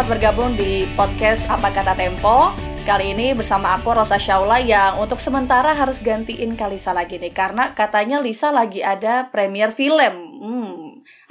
Selamat 0.00 0.16
bergabung 0.16 0.56
di 0.56 0.88
podcast 0.96 1.44
Apa 1.44 1.68
Kata 1.76 1.92
Tempo. 1.92 2.56
Kali 2.88 3.12
ini 3.12 3.36
bersama 3.36 3.76
aku 3.76 3.92
Rosa 3.92 4.16
Shaula 4.16 4.56
yang 4.56 4.96
untuk 4.96 5.20
sementara 5.20 5.76
harus 5.76 6.00
gantiin 6.00 6.56
Kalisa 6.56 6.96
lagi 6.96 7.20
nih 7.20 7.28
karena 7.36 7.76
katanya 7.76 8.16
Lisa 8.16 8.48
lagi 8.48 8.80
ada 8.80 9.28
premier 9.28 9.68
film. 9.68 10.29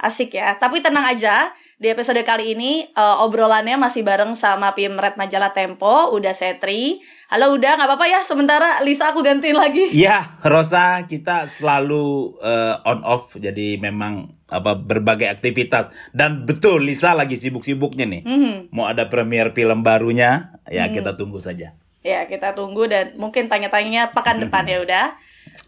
Hmm, 0.00 0.06
asik 0.06 0.36
ya. 0.36 0.56
Tapi 0.56 0.80
tenang 0.80 1.04
aja, 1.04 1.52
di 1.80 1.88
episode 1.88 2.20
kali 2.28 2.52
ini 2.52 2.84
uh, 2.92 3.24
obrolannya 3.24 3.80
masih 3.80 4.04
bareng 4.04 4.36
sama 4.36 4.76
Pimret 4.76 5.16
Majalah 5.16 5.56
Tempo, 5.56 6.12
Uda 6.12 6.36
Setri. 6.36 7.00
Halo 7.32 7.56
Uda, 7.56 7.80
nggak 7.80 7.88
apa-apa 7.88 8.04
ya 8.04 8.20
sementara 8.20 8.84
Lisa 8.84 9.16
aku 9.16 9.24
gantiin 9.24 9.56
lagi. 9.56 9.88
Iya, 10.00 10.40
Rosa 10.44 11.08
kita 11.08 11.48
selalu 11.48 12.36
uh, 12.44 12.84
on 12.84 13.00
off 13.00 13.32
jadi 13.40 13.80
memang 13.80 14.28
apa 14.52 14.76
berbagai 14.76 15.30
aktivitas 15.30 15.88
dan 16.12 16.44
betul 16.44 16.84
Lisa 16.84 17.16
lagi 17.16 17.40
sibuk-sibuknya 17.40 18.04
nih. 18.04 18.22
Mhm. 18.28 18.76
Mau 18.76 18.84
ada 18.84 19.08
premier 19.08 19.48
film 19.56 19.80
barunya, 19.80 20.52
ya 20.68 20.84
kita 20.92 21.16
tunggu 21.16 21.40
saja. 21.40 21.72
Ya, 22.00 22.24
kita 22.28 22.56
tunggu 22.56 22.88
dan 22.88 23.16
mungkin 23.16 23.48
tanya-tanyanya 23.48 24.16
pekan 24.16 24.40
depan 24.40 24.64
ya 24.68 24.80
udah. 24.84 25.16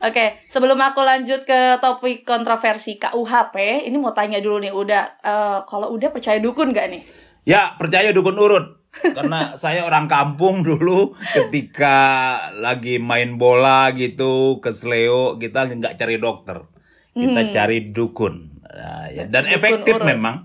Oke, 0.03 0.43
sebelum 0.51 0.75
aku 0.83 1.07
lanjut 1.07 1.47
ke 1.47 1.79
topik 1.79 2.27
kontroversi 2.27 2.99
KUHP, 2.99 3.87
ini 3.87 3.95
mau 4.03 4.11
tanya 4.11 4.43
dulu 4.43 4.59
nih, 4.59 4.75
udah 4.75 5.05
eh, 5.23 5.59
kalau 5.63 5.95
udah 5.95 6.11
percaya 6.11 6.43
dukun 6.43 6.75
gak 6.75 6.91
nih? 6.91 7.03
Ya, 7.47 7.79
percaya 7.79 8.11
dukun 8.11 8.35
urut. 8.35 8.83
Karena 8.91 9.55
saya 9.63 9.87
orang 9.87 10.11
kampung 10.11 10.67
dulu 10.67 11.15
ketika 11.33 11.99
lagi 12.59 12.99
main 12.99 13.39
bola 13.39 13.95
gitu 13.95 14.59
ke 14.59 14.75
Sleo 14.75 15.39
kita 15.39 15.71
nggak 15.71 15.95
cari 15.95 16.19
dokter. 16.19 16.67
Kita 17.15 17.41
cari 17.55 17.95
dukun. 17.95 18.59
Nah, 18.73 19.07
ya, 19.13 19.29
dan 19.29 19.47
Dukun 19.47 19.55
efektif 19.55 19.95
urut. 20.01 20.09
memang. 20.09 20.37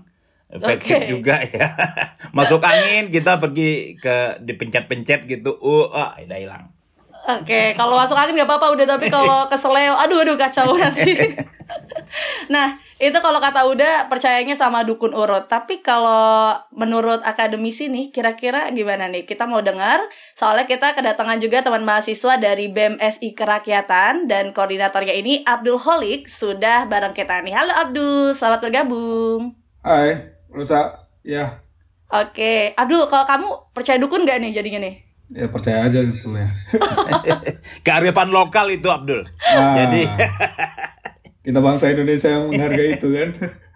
Efektif 0.48 0.96
Oke. 1.02 1.08
juga 1.12 1.44
ya. 1.44 1.76
Masuk 2.36 2.64
angin 2.64 3.12
kita 3.12 3.36
pergi 3.36 4.00
ke 4.00 4.40
dipencet-pencet 4.40 5.28
gitu. 5.28 5.58
Uh, 5.60 5.92
ah, 5.92 6.16
udah 6.16 6.38
hilang. 6.40 6.77
Oke, 7.28 7.76
kalau 7.76 8.00
masuk 8.00 8.16
angin 8.16 8.40
nggak 8.40 8.48
apa-apa 8.48 8.72
udah, 8.72 8.86
tapi 8.88 9.12
kalau 9.12 9.44
ke 9.52 9.56
seleo, 9.60 9.92
aduh 10.00 10.24
aduh 10.24 10.40
kacau 10.40 10.72
nanti. 10.72 11.12
nah, 12.54 12.72
itu 12.96 13.20
kalau 13.20 13.36
kata 13.36 13.68
udah 13.68 14.08
percayanya 14.08 14.56
sama 14.56 14.80
dukun 14.80 15.12
urut. 15.12 15.44
Tapi 15.44 15.84
kalau 15.84 16.56
menurut 16.72 17.20
akademisi 17.20 17.92
nih, 17.92 18.08
kira-kira 18.08 18.72
gimana 18.72 19.12
nih? 19.12 19.28
Kita 19.28 19.44
mau 19.44 19.60
dengar. 19.60 20.00
Soalnya 20.32 20.64
kita 20.64 20.96
kedatangan 20.96 21.36
juga 21.36 21.60
teman 21.60 21.84
mahasiswa 21.84 22.40
dari 22.40 22.72
BMSI 22.72 23.36
Kerakyatan 23.36 24.24
dan 24.24 24.56
koordinatornya 24.56 25.12
ini 25.12 25.44
Abdul 25.44 25.76
Holik 25.76 26.32
sudah 26.32 26.88
bareng 26.88 27.12
kita 27.12 27.44
nih. 27.44 27.52
Halo 27.52 27.76
Abdul, 27.76 28.32
selamat 28.32 28.64
bergabung. 28.64 29.52
Hai, 29.84 30.32
Rosa. 30.48 31.04
Ya, 31.28 31.60
Oke, 32.08 32.72
Abdul, 32.72 33.04
kalau 33.04 33.28
kamu 33.28 33.48
percaya 33.76 34.00
dukun 34.00 34.24
nggak 34.24 34.40
nih 34.40 34.56
jadinya 34.56 34.80
nih? 34.80 35.07
Ya 35.28 35.46
percaya 35.48 35.86
aja 35.86 36.00
sebetulnya. 36.00 36.48
Kearifan 37.86 38.32
lokal 38.32 38.72
itu 38.72 38.88
Abdul. 38.88 39.24
Ah. 39.52 39.84
Jadi 39.84 40.02
Kita 41.48 41.64
bangsa 41.64 41.88
Indonesia 41.88 42.28
yang 42.28 42.52
menghargai 42.52 43.00
itu 43.00 43.08
kan. 43.08 43.28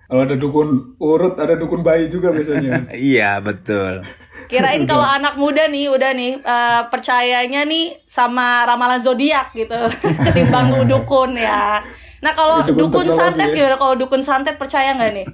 Kalau 0.05 0.29
ada 0.29 0.37
dukun 0.37 0.69
urut, 1.01 1.41
ada 1.41 1.57
dukun 1.57 1.81
bayi 1.81 2.13
juga 2.13 2.29
biasanya. 2.29 2.85
iya 2.93 3.41
betul. 3.41 4.05
Kirain 4.45 4.85
kalau 4.85 5.09
anak 5.09 5.41
muda 5.41 5.73
nih 5.73 5.89
udah 5.89 6.13
nih 6.13 6.37
eh, 6.37 6.83
percayanya 6.93 7.65
nih 7.65 7.97
sama 8.05 8.69
ramalan 8.69 9.01
zodiak 9.01 9.57
gitu 9.57 9.73
ketimbang 10.21 10.85
dukun 10.85 11.33
ya. 11.33 11.81
Nah 12.21 12.33
kalau 12.37 12.61
Dukun 12.61 12.93
dukun 12.93 13.09
santet 13.09 13.51
ya. 13.51 13.65
gimana? 13.65 13.77
Kalau 13.81 13.95
dukun 13.97 14.21
santet 14.21 14.61
percaya 14.61 14.93
nggak 14.93 15.13
nih? 15.17 15.27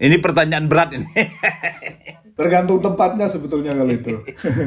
Ini 0.00 0.16
pertanyaan 0.18 0.66
berat 0.66 0.96
ini. 0.96 1.06
Tergantung 2.32 2.80
tempatnya 2.80 3.28
sebetulnya 3.28 3.76
kalau 3.76 3.92
itu. 3.92 4.16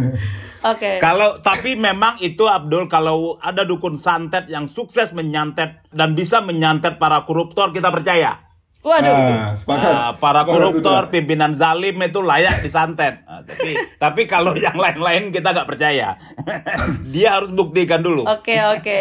Oke. 0.71 0.97
Kalau 1.01 1.37
tapi 1.41 1.73
memang 1.73 2.21
itu 2.21 2.45
Abdul 2.45 2.85
kalau 2.85 3.37
ada 3.41 3.65
dukun 3.65 3.97
santet 3.97 4.49
yang 4.49 4.69
sukses 4.69 5.13
menyantet 5.13 5.85
dan 5.89 6.13
bisa 6.13 6.41
menyantet 6.41 7.01
para 7.01 7.25
koruptor 7.25 7.73
kita 7.73 7.89
percaya. 7.89 8.45
Waduh. 8.85 9.17
Ah, 9.17 9.49
sepakat. 9.57 10.21
Para 10.21 10.45
Sepakat 10.45 10.45
koruptor, 10.45 11.01
pimpinan 11.09 11.57
zalim 11.57 11.97
itu 12.05 12.21
layak 12.21 12.61
disantet. 12.61 13.25
Ah, 13.25 13.41
tapi 13.41 13.73
tapi 14.03 14.21
kalau 14.29 14.53
yang 14.53 14.77
lain-lain 14.77 15.33
kita 15.33 15.57
nggak 15.57 15.69
percaya. 15.69 16.21
Dia 17.13 17.41
harus 17.41 17.49
buktikan 17.49 18.05
dulu. 18.05 18.29
Oke 18.29 18.61
oke. 18.61 18.99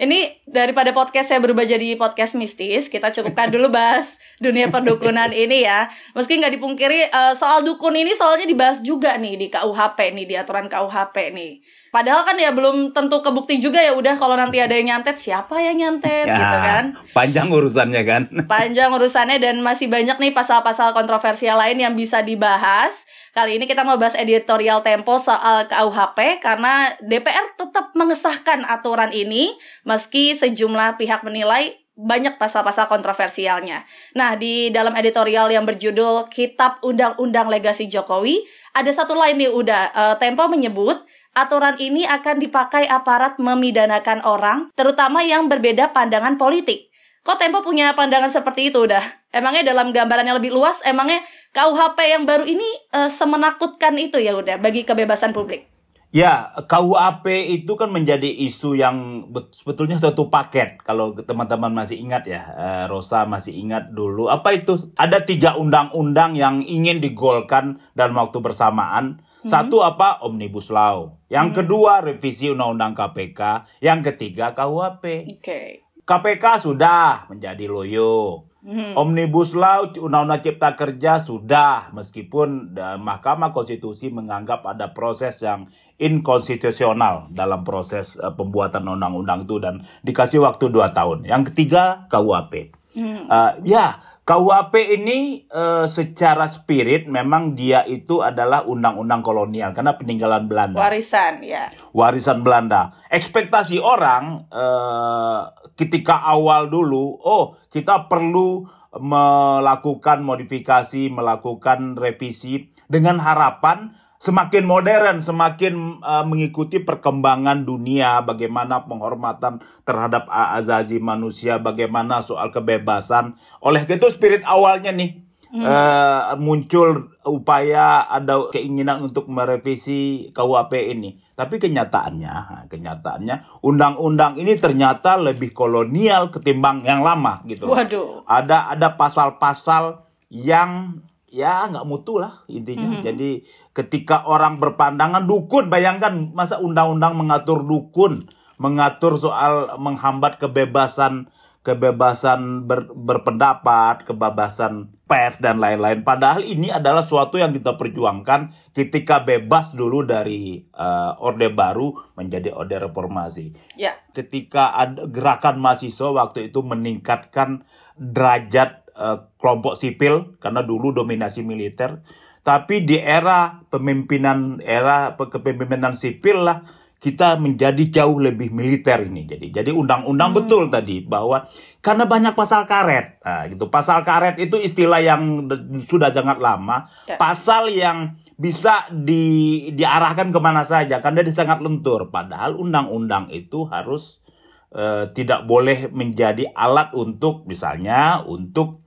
Ini 0.00 0.48
daripada 0.48 0.96
podcast 0.96 1.28
saya 1.28 1.38
berubah 1.44 1.68
jadi 1.68 1.94
podcast 2.00 2.34
mistis, 2.34 2.88
kita 2.88 3.12
cukupkan 3.12 3.52
dulu 3.52 3.68
bahas 3.68 4.16
dunia 4.42 4.66
perdukunan 4.66 5.30
ini 5.46 5.62
ya. 5.62 5.86
Meski 6.12 6.42
nggak 6.42 6.58
dipungkiri 6.58 7.06
eh, 7.06 7.34
soal 7.38 7.62
dukun 7.62 7.94
ini 7.94 8.10
soalnya 8.10 8.44
dibahas 8.44 8.82
juga 8.82 9.14
nih 9.16 9.38
di 9.38 9.46
KUHP 9.46 9.98
nih 10.12 10.26
di 10.26 10.34
aturan 10.34 10.66
KUHP 10.66 11.16
nih. 11.30 11.52
Padahal 11.92 12.24
kan 12.24 12.40
ya 12.40 12.56
belum 12.56 12.96
tentu 12.96 13.20
kebukti 13.20 13.60
juga 13.60 13.76
ya 13.76 13.92
udah 13.92 14.16
kalau 14.16 14.32
nanti 14.32 14.56
ada 14.56 14.72
yang 14.72 14.88
nyantet 14.88 15.20
siapa 15.20 15.60
yang 15.60 15.76
nyantet 15.76 16.24
Ya, 16.24 16.40
gitu 16.40 16.56
kan. 16.58 16.84
panjang 17.12 17.52
urusannya 17.52 18.02
kan. 18.02 18.22
Panjang 18.52 18.88
urusannya 18.90 19.36
dan 19.36 19.60
masih 19.60 19.92
banyak 19.92 20.16
nih 20.16 20.32
pasal-pasal 20.32 20.96
kontroversial 20.96 21.60
lain 21.60 21.76
yang 21.76 21.92
bisa 21.92 22.24
dibahas. 22.24 23.04
Kali 23.32 23.60
ini 23.60 23.68
kita 23.68 23.84
mau 23.84 24.00
bahas 24.00 24.16
editorial 24.16 24.80
Tempo 24.80 25.20
soal 25.20 25.68
KUHP 25.68 26.40
karena 26.40 26.96
DPR 27.00 27.60
tetap 27.60 27.92
mengesahkan 27.92 28.64
aturan 28.64 29.12
ini 29.12 29.52
meski 29.84 30.32
sejumlah 30.32 30.96
pihak 30.96 31.20
menilai 31.20 31.76
banyak 31.92 32.40
pasal-pasal 32.40 32.88
kontroversialnya. 32.88 33.84
Nah, 34.16 34.32
di 34.34 34.72
dalam 34.72 34.96
editorial 34.96 35.52
yang 35.52 35.68
berjudul 35.68 36.32
Kitab 36.32 36.80
Undang-Undang 36.80 37.52
Legasi 37.52 37.86
Jokowi, 37.88 38.40
ada 38.72 38.88
satu 38.88 39.12
lain 39.12 39.36
nih 39.36 39.52
udah 39.52 39.82
eh, 39.92 40.14
Tempo 40.16 40.48
menyebut 40.48 41.04
aturan 41.32 41.76
ini 41.80 42.04
akan 42.04 42.40
dipakai 42.40 42.88
aparat 42.88 43.40
memidanakan 43.40 44.24
orang, 44.24 44.68
terutama 44.76 45.24
yang 45.24 45.48
berbeda 45.48 45.92
pandangan 45.92 46.36
politik. 46.36 46.92
Kok 47.22 47.38
Tempo 47.38 47.62
punya 47.62 47.94
pandangan 47.94 48.28
seperti 48.28 48.72
itu 48.72 48.84
udah? 48.84 49.04
Emangnya 49.32 49.72
dalam 49.72 49.94
gambaran 49.94 50.28
yang 50.28 50.36
lebih 50.36 50.52
luas, 50.52 50.82
emangnya 50.84 51.24
KUHP 51.52 51.98
yang 52.08 52.24
baru 52.24 52.44
ini 52.48 52.68
eh, 52.92 53.08
semenakutkan 53.12 53.96
itu 54.00 54.16
ya 54.16 54.32
udah 54.36 54.56
bagi 54.56 54.84
kebebasan 54.88 55.36
publik? 55.36 55.71
Ya, 56.12 56.52
KUHP 56.68 57.24
itu 57.56 57.72
kan 57.80 57.88
menjadi 57.88 58.28
isu 58.28 58.76
yang 58.76 59.26
bet- 59.32 59.56
sebetulnya 59.56 59.96
suatu 59.96 60.28
paket. 60.28 60.76
Kalau 60.84 61.16
teman-teman 61.16 61.72
masih 61.72 61.96
ingat 62.04 62.28
ya, 62.28 62.42
eh, 62.52 62.84
Rosa 62.84 63.24
masih 63.24 63.56
ingat 63.56 63.96
dulu. 63.96 64.28
Apa 64.28 64.52
itu? 64.52 64.76
Ada 65.00 65.24
tiga 65.24 65.56
undang-undang 65.56 66.36
yang 66.36 66.60
ingin 66.60 67.00
digolkan 67.00 67.80
dalam 67.96 68.12
waktu 68.20 68.44
bersamaan. 68.44 69.24
Satu 69.42 69.82
apa? 69.82 70.22
Omnibus 70.22 70.70
Law. 70.70 71.18
Yang 71.26 71.64
kedua, 71.64 71.98
revisi 71.98 72.46
Undang-Undang 72.52 72.94
KPK. 72.94 73.40
Yang 73.82 74.14
ketiga, 74.14 74.54
KUHP. 74.54 75.26
Oke. 75.40 75.60
KPK 76.06 76.44
sudah 76.62 77.26
menjadi 77.26 77.66
loyo. 77.66 78.46
Omnibus 78.70 79.58
Law 79.58 79.90
Undang-Undang 79.90 80.42
Cipta 80.46 80.78
Kerja 80.78 81.18
sudah 81.18 81.90
meskipun 81.90 82.78
eh, 82.78 82.94
Mahkamah 82.94 83.50
Konstitusi 83.50 84.14
menganggap 84.14 84.62
ada 84.62 84.94
proses 84.94 85.42
yang 85.42 85.66
inkonstitusional 85.98 87.26
dalam 87.34 87.66
proses 87.66 88.14
eh, 88.22 88.30
pembuatan 88.30 88.86
undang-undang 88.86 89.42
itu 89.42 89.58
dan 89.58 89.82
dikasih 90.06 90.46
waktu 90.46 90.70
2 90.70 90.94
tahun. 90.94 91.18
Yang 91.26 91.50
ketiga 91.50 92.06
KUHP. 92.06 92.70
Eh, 92.94 93.52
ya, 93.66 93.98
KUHP 94.22 95.02
ini 95.02 95.50
eh, 95.50 95.86
secara 95.90 96.46
spirit 96.46 97.10
memang 97.10 97.58
dia 97.58 97.82
itu 97.82 98.22
adalah 98.22 98.62
undang-undang 98.62 99.18
kolonial 99.18 99.74
karena 99.74 99.98
peninggalan 99.98 100.46
Belanda 100.46 100.78
Warisan 100.78 101.42
ya. 101.42 101.74
warisan 101.90 102.46
Belanda. 102.46 102.94
Ekspektasi 103.10 103.82
orang 103.82 104.46
eh, 104.46 105.40
ketika 105.74 106.22
awal 106.22 106.70
dulu, 106.70 107.18
oh 107.18 107.58
kita 107.74 108.06
perlu 108.06 108.62
melakukan 108.94 110.22
modifikasi, 110.22 111.08
melakukan 111.10 111.98
revisi 111.98 112.70
dengan 112.86 113.18
harapan 113.18 113.96
semakin 114.22 114.62
modern, 114.62 115.18
semakin 115.18 115.98
eh, 115.98 116.24
mengikuti 116.24 116.78
perkembangan 116.78 117.66
dunia, 117.66 118.22
bagaimana 118.22 118.86
penghormatan 118.86 119.58
terhadap 119.82 120.30
azazi 120.30 121.02
manusia, 121.02 121.58
bagaimana 121.58 122.22
soal 122.22 122.54
kebebasan. 122.54 123.34
Oleh 123.58 123.82
itu 123.82 124.06
spirit 124.14 124.46
awalnya 124.46 124.94
nih 124.94 125.18
eh, 125.50 126.22
muncul 126.38 127.10
upaya 127.26 128.06
ada 128.06 128.46
keinginan 128.54 129.10
untuk 129.10 129.26
merevisi 129.26 130.30
KUHP 130.30 130.94
ini. 130.94 131.18
Tapi 131.34 131.58
kenyataannya, 131.58 132.68
kenyataannya 132.70 133.66
undang-undang 133.66 134.38
ini 134.38 134.54
ternyata 134.54 135.18
lebih 135.18 135.50
kolonial 135.50 136.30
ketimbang 136.30 136.86
yang 136.86 137.02
lama 137.02 137.42
gitu. 137.50 137.66
Waduh. 137.66 138.22
Ada 138.30 138.70
ada 138.70 138.94
pasal-pasal 138.94 140.06
yang 140.30 141.02
ya 141.32 141.66
nggak 141.72 141.88
mutu 141.88 142.20
lah 142.20 142.44
intinya. 142.46 143.00
Jadi 143.00 143.40
ketika 143.72 144.28
orang 144.28 144.60
berpandangan 144.60 145.24
dukun, 145.24 145.72
bayangkan 145.72 146.30
masa 146.36 146.60
undang-undang 146.60 147.16
mengatur 147.16 147.64
dukun, 147.64 148.28
mengatur 148.60 149.16
soal 149.16 149.80
menghambat 149.80 150.36
kebebasan 150.36 151.32
kebebasan 151.62 152.66
ber, 152.66 152.90
berpendapat, 152.90 154.02
kebebasan 154.02 154.90
pers 155.06 155.38
dan 155.38 155.62
lain-lain. 155.62 156.02
Padahal 156.02 156.42
ini 156.42 156.74
adalah 156.74 157.06
suatu 157.06 157.38
yang 157.38 157.54
kita 157.54 157.78
perjuangkan 157.78 158.50
ketika 158.74 159.22
bebas 159.22 159.70
dulu 159.70 160.02
dari 160.02 160.58
uh, 160.74 161.14
Orde 161.22 161.54
Baru 161.54 161.94
menjadi 162.18 162.50
Orde 162.50 162.82
Reformasi. 162.82 163.78
Ya. 163.78 163.94
Ketika 164.10 164.74
ada 164.74 165.06
gerakan 165.06 165.62
mahasiswa 165.62 166.10
waktu 166.10 166.50
itu 166.50 166.66
meningkatkan 166.66 167.62
derajat 167.94 168.81
uh, 169.02 169.18
kelompok 169.42 169.74
sipil 169.74 170.38
karena 170.38 170.62
dulu 170.62 170.94
dominasi 170.94 171.42
militer. 171.42 172.06
Tapi 172.42 172.86
di 172.86 172.98
era 172.98 173.62
pemimpinan 173.70 174.62
era 174.62 175.14
kepemimpinan 175.18 175.94
sipil 175.94 176.42
lah 176.42 176.62
kita 177.02 177.34
menjadi 177.34 178.02
jauh 178.02 178.22
lebih 178.22 178.54
militer 178.54 179.02
ini. 179.02 179.26
Jadi 179.26 179.50
jadi 179.50 179.70
undang-undang 179.74 180.30
hmm. 180.30 180.38
betul 180.38 180.70
tadi 180.70 181.02
bahwa 181.02 181.50
karena 181.82 182.06
banyak 182.06 182.34
pasal 182.38 182.62
karet. 182.62 183.18
Nah, 183.26 183.50
gitu. 183.50 183.66
Pasal 183.66 184.06
karet 184.06 184.38
itu 184.38 184.54
istilah 184.62 185.02
yang 185.02 185.50
sudah 185.82 186.14
sangat 186.14 186.38
lama, 186.38 186.86
ya. 187.10 187.18
pasal 187.18 187.74
yang 187.74 188.14
bisa 188.38 188.86
di 188.94 189.66
diarahkan 189.74 190.30
ke 190.30 190.38
mana 190.38 190.62
saja 190.62 191.02
karena 191.02 191.26
dia 191.26 191.34
sangat 191.34 191.58
lentur. 191.58 192.10
Padahal 192.14 192.54
undang-undang 192.54 193.34
itu 193.34 193.66
harus 193.66 194.22
uh, 194.70 195.10
tidak 195.10 195.42
boleh 195.46 195.90
menjadi 195.90 196.54
alat 196.54 196.94
untuk 196.94 197.46
misalnya 197.50 198.22
untuk 198.22 198.81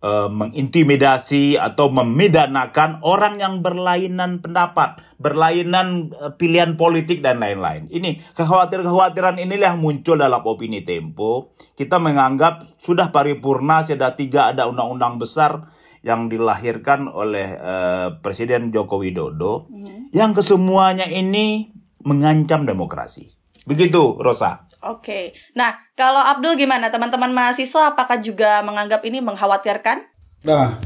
uh, 0.00 0.28
mengintimidasi 0.28 1.60
atau 1.60 1.92
memidanakan 1.92 3.04
orang 3.04 3.40
yang 3.40 3.54
berlainan 3.60 4.40
pendapat, 4.40 5.00
berlainan 5.20 6.12
uh, 6.16 6.32
pilihan 6.34 6.74
politik 6.74 7.20
dan 7.20 7.40
lain-lain. 7.40 7.88
Ini 7.92 8.20
kekhawatiran-kekhawatiran 8.34 9.40
inilah 9.40 9.76
yang 9.76 9.80
muncul 9.80 10.16
dalam 10.16 10.40
opini 10.44 10.82
Tempo. 10.82 11.54
Kita 11.76 12.00
menganggap 12.00 12.80
sudah 12.80 13.12
paripurna, 13.12 13.84
sudah 13.84 14.16
tiga 14.16 14.52
ada 14.52 14.66
undang-undang 14.66 15.20
besar 15.20 15.68
yang 16.00 16.32
dilahirkan 16.32 17.12
oleh 17.12 17.60
uh, 17.60 18.16
Presiden 18.24 18.72
Joko 18.72 19.04
Widodo, 19.04 19.68
mm. 19.68 20.16
yang 20.16 20.32
kesemuanya 20.32 21.04
ini 21.04 21.76
mengancam 22.00 22.64
demokrasi. 22.64 23.28
Begitu, 23.68 24.16
Rosa. 24.16 24.64
Oke. 24.80 25.36
Nah, 25.52 25.76
kalau 25.92 26.20
Abdul 26.24 26.56
gimana? 26.56 26.88
Teman-teman 26.88 27.28
mahasiswa 27.32 27.92
apakah 27.92 28.16
juga 28.20 28.64
menganggap 28.64 29.04
ini 29.04 29.20
mengkhawatirkan? 29.20 30.08
Nah, 30.48 30.80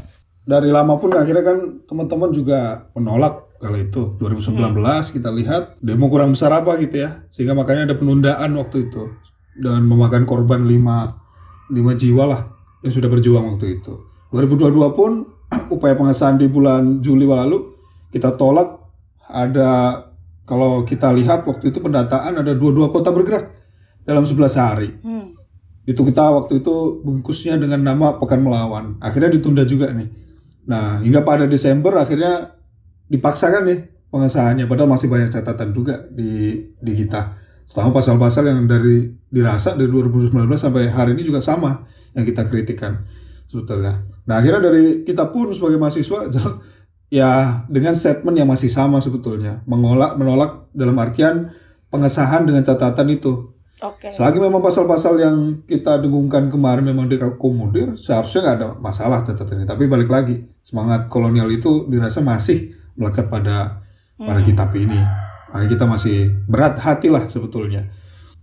dari 0.45 0.69
lama 0.69 0.99
pun 0.99 1.15
akhirnya 1.15 1.41
kan 1.41 1.57
teman-teman 1.87 2.29
juga 2.35 2.91
menolak 2.93 3.45
kalau 3.57 3.79
itu 3.81 4.01
2019 4.21 4.77
hmm. 4.77 5.01
kita 5.15 5.29
lihat 5.33 5.63
demo 5.81 6.05
kurang 6.11 6.37
besar 6.37 6.53
apa 6.53 6.77
gitu 6.77 7.01
ya 7.01 7.25
sehingga 7.33 7.57
makanya 7.57 7.89
ada 7.89 7.95
penundaan 7.97 8.53
waktu 8.59 8.91
itu 8.91 9.09
dan 9.57 9.87
memakan 9.87 10.27
korban 10.27 10.67
5 10.67 11.73
5 11.73 12.01
jiwa 12.01 12.23
lah 12.29 12.41
yang 12.85 12.93
sudah 12.93 13.09
berjuang 13.09 13.57
waktu 13.57 13.81
itu 13.81 13.93
2022 14.35 14.69
pun 14.93 15.11
upaya 15.73 15.95
pengesahan 15.97 16.37
di 16.37 16.45
bulan 16.45 16.99
Juli 17.01 17.25
lalu 17.25 17.73
kita 18.11 18.35
tolak 18.35 18.85
ada 19.25 20.03
kalau 20.45 20.85
kita 20.85 21.09
lihat 21.15 21.47
waktu 21.49 21.73
itu 21.73 21.81
pendataan 21.81 22.37
ada 22.37 22.53
dua-dua 22.53 22.93
kota 22.93 23.09
bergerak 23.09 23.54
dalam 24.05 24.23
11 24.23 24.55
hari. 24.55 24.89
Hmm. 25.01 25.33
Itu 25.85 26.01
kita 26.01 26.33
waktu 26.33 26.61
itu 26.65 27.01
bungkusnya 27.05 27.57
dengan 27.57 27.81
nama 27.81 28.17
Pekan 28.17 28.41
Melawan. 28.41 28.97
Akhirnya 29.01 29.29
ditunda 29.33 29.65
juga 29.65 29.93
nih. 29.93 30.09
Nah, 30.65 31.01
hingga 31.01 31.21
pada 31.21 31.45
Desember 31.45 31.93
akhirnya 31.97 32.57
dipaksakan 33.09 33.69
nih 33.69 33.79
pengesahannya. 34.09 34.65
Padahal 34.65 34.89
masih 34.89 35.09
banyak 35.09 35.29
catatan 35.29 35.73
juga 35.73 36.05
di, 36.09 36.61
di 36.81 36.93
kita. 36.97 37.37
Terutama 37.65 38.01
pasal-pasal 38.01 38.49
yang 38.49 38.65
dari 38.65 39.09
dirasa 39.29 39.73
dari 39.77 39.89
2019 39.89 40.33
sampai 40.57 40.89
hari 40.89 41.17
ini 41.17 41.25
juga 41.25 41.41
sama 41.41 41.85
yang 42.13 42.25
kita 42.25 42.45
kritikan 42.49 43.05
sebetulnya. 43.45 44.05
Nah, 44.25 44.41
akhirnya 44.41 44.69
dari 44.69 45.05
kita 45.05 45.29
pun 45.29 45.53
sebagai 45.53 45.77
mahasiswa 45.77 46.29
ya 47.13 47.61
dengan 47.69 47.93
statement 47.93 48.35
yang 48.37 48.49
masih 48.49 48.69
sama 48.73 48.97
sebetulnya 48.99 49.61
menolak 49.69 50.17
menolak 50.17 50.51
dalam 50.73 50.97
artian 50.97 51.53
pengesahan 51.93 52.49
dengan 52.49 52.65
catatan 52.65 53.07
itu 53.13 53.54
Okay. 53.75 54.15
Selagi 54.15 54.39
memang 54.39 54.63
pasal-pasal 54.63 55.19
yang 55.19 55.67
kita 55.67 55.99
dengungkan 55.99 56.47
kemarin 56.47 56.87
memang 56.87 57.11
dikomodir, 57.11 57.99
seharusnya 57.99 58.39
nggak 58.47 58.55
ada 58.55 58.67
masalah 58.79 59.19
catatannya. 59.19 59.67
Tapi 59.67 59.91
balik 59.91 60.07
lagi, 60.07 60.47
semangat 60.63 61.11
kolonial 61.11 61.51
itu 61.51 61.83
dirasa 61.91 62.23
masih 62.23 62.71
melekat 62.95 63.27
pada 63.27 63.83
hmm. 64.15 64.23
pada 64.23 64.39
kitab 64.47 64.71
ini. 64.79 64.95
Makanya 65.51 65.67
kita 65.67 65.85
masih 65.87 66.17
berat 66.47 66.79
hati 66.79 67.11
lah 67.11 67.27
sebetulnya. 67.27 67.91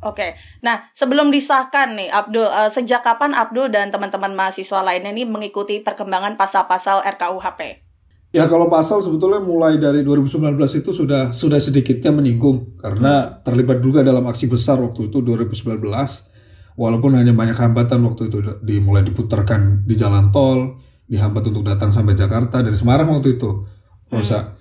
Oke, 0.02 0.34
nah 0.60 0.90
sebelum 0.92 1.30
disahkan 1.30 1.94
nih 1.94 2.10
Abdul, 2.10 2.42
uh, 2.42 2.66
sejak 2.66 3.06
kapan 3.06 3.38
Abdul 3.38 3.70
dan 3.70 3.94
teman-teman 3.94 4.34
mahasiswa 4.34 4.82
lainnya 4.82 5.14
ini 5.14 5.22
mengikuti 5.22 5.78
perkembangan 5.78 6.34
pasal-pasal 6.34 7.06
RKUHP? 7.06 7.91
Ya 8.32 8.48
kalau 8.48 8.72
pasal 8.72 9.04
sebetulnya 9.04 9.44
mulai 9.44 9.76
dari 9.76 10.00
2019 10.00 10.56
itu 10.80 10.90
sudah 10.96 11.36
sudah 11.36 11.60
sedikitnya 11.60 12.16
menyinggung 12.16 12.80
karena 12.80 13.28
terlibat 13.44 13.84
juga 13.84 14.00
dalam 14.00 14.24
aksi 14.24 14.48
besar 14.48 14.80
waktu 14.80 15.12
itu 15.12 15.20
2019 15.20 15.76
walaupun 16.80 17.12
hanya 17.12 17.36
banyak 17.36 17.60
hambatan 17.60 18.00
waktu 18.08 18.32
itu 18.32 18.40
dimulai 18.64 19.04
diputarkan 19.04 19.84
di 19.84 19.94
jalan 20.00 20.32
tol 20.32 20.80
dihambat 21.04 21.52
untuk 21.52 21.68
datang 21.68 21.92
sampai 21.92 22.16
Jakarta 22.16 22.64
dari 22.64 22.72
Semarang 22.72 23.12
waktu 23.12 23.36
itu 23.36 23.68
Rosa. 24.08 24.40
Hmm. 24.40 24.52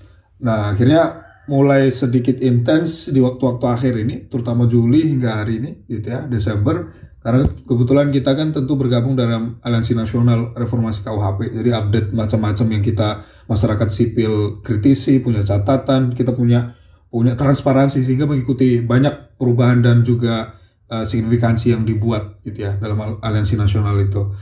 Nah 0.44 0.76
akhirnya 0.76 1.24
mulai 1.48 1.88
sedikit 1.96 2.44
intens 2.44 3.08
di 3.08 3.24
waktu-waktu 3.24 3.66
akhir 3.72 3.94
ini 4.04 4.28
terutama 4.28 4.68
Juli 4.68 5.16
hingga 5.16 5.42
hari 5.42 5.64
ini 5.64 5.72
gitu 5.88 6.12
ya 6.12 6.28
Desember 6.28 6.92
karena 7.22 7.46
kebetulan 7.46 8.10
kita 8.10 8.34
kan 8.34 8.50
tentu 8.50 8.74
bergabung 8.74 9.14
dalam 9.14 9.62
Aliansi 9.62 9.94
Nasional 9.94 10.58
Reformasi 10.58 11.06
KUHP, 11.06 11.54
jadi 11.54 11.70
update 11.78 12.18
macam-macam 12.18 12.68
yang 12.74 12.84
kita 12.84 13.22
masyarakat 13.46 13.90
sipil 13.94 14.60
kritisi, 14.66 15.22
punya 15.22 15.46
catatan, 15.46 16.18
kita 16.18 16.34
punya 16.34 16.74
punya 17.14 17.38
transparansi 17.38 18.02
sehingga 18.02 18.26
mengikuti 18.26 18.82
banyak 18.82 19.38
perubahan 19.38 19.86
dan 19.86 20.02
juga 20.02 20.58
uh, 20.90 21.06
signifikansi 21.06 21.78
yang 21.78 21.86
dibuat 21.86 22.42
gitu 22.42 22.66
ya 22.66 22.74
dalam 22.82 23.22
Aliansi 23.22 23.54
Nasional 23.54 24.02
itu. 24.02 24.34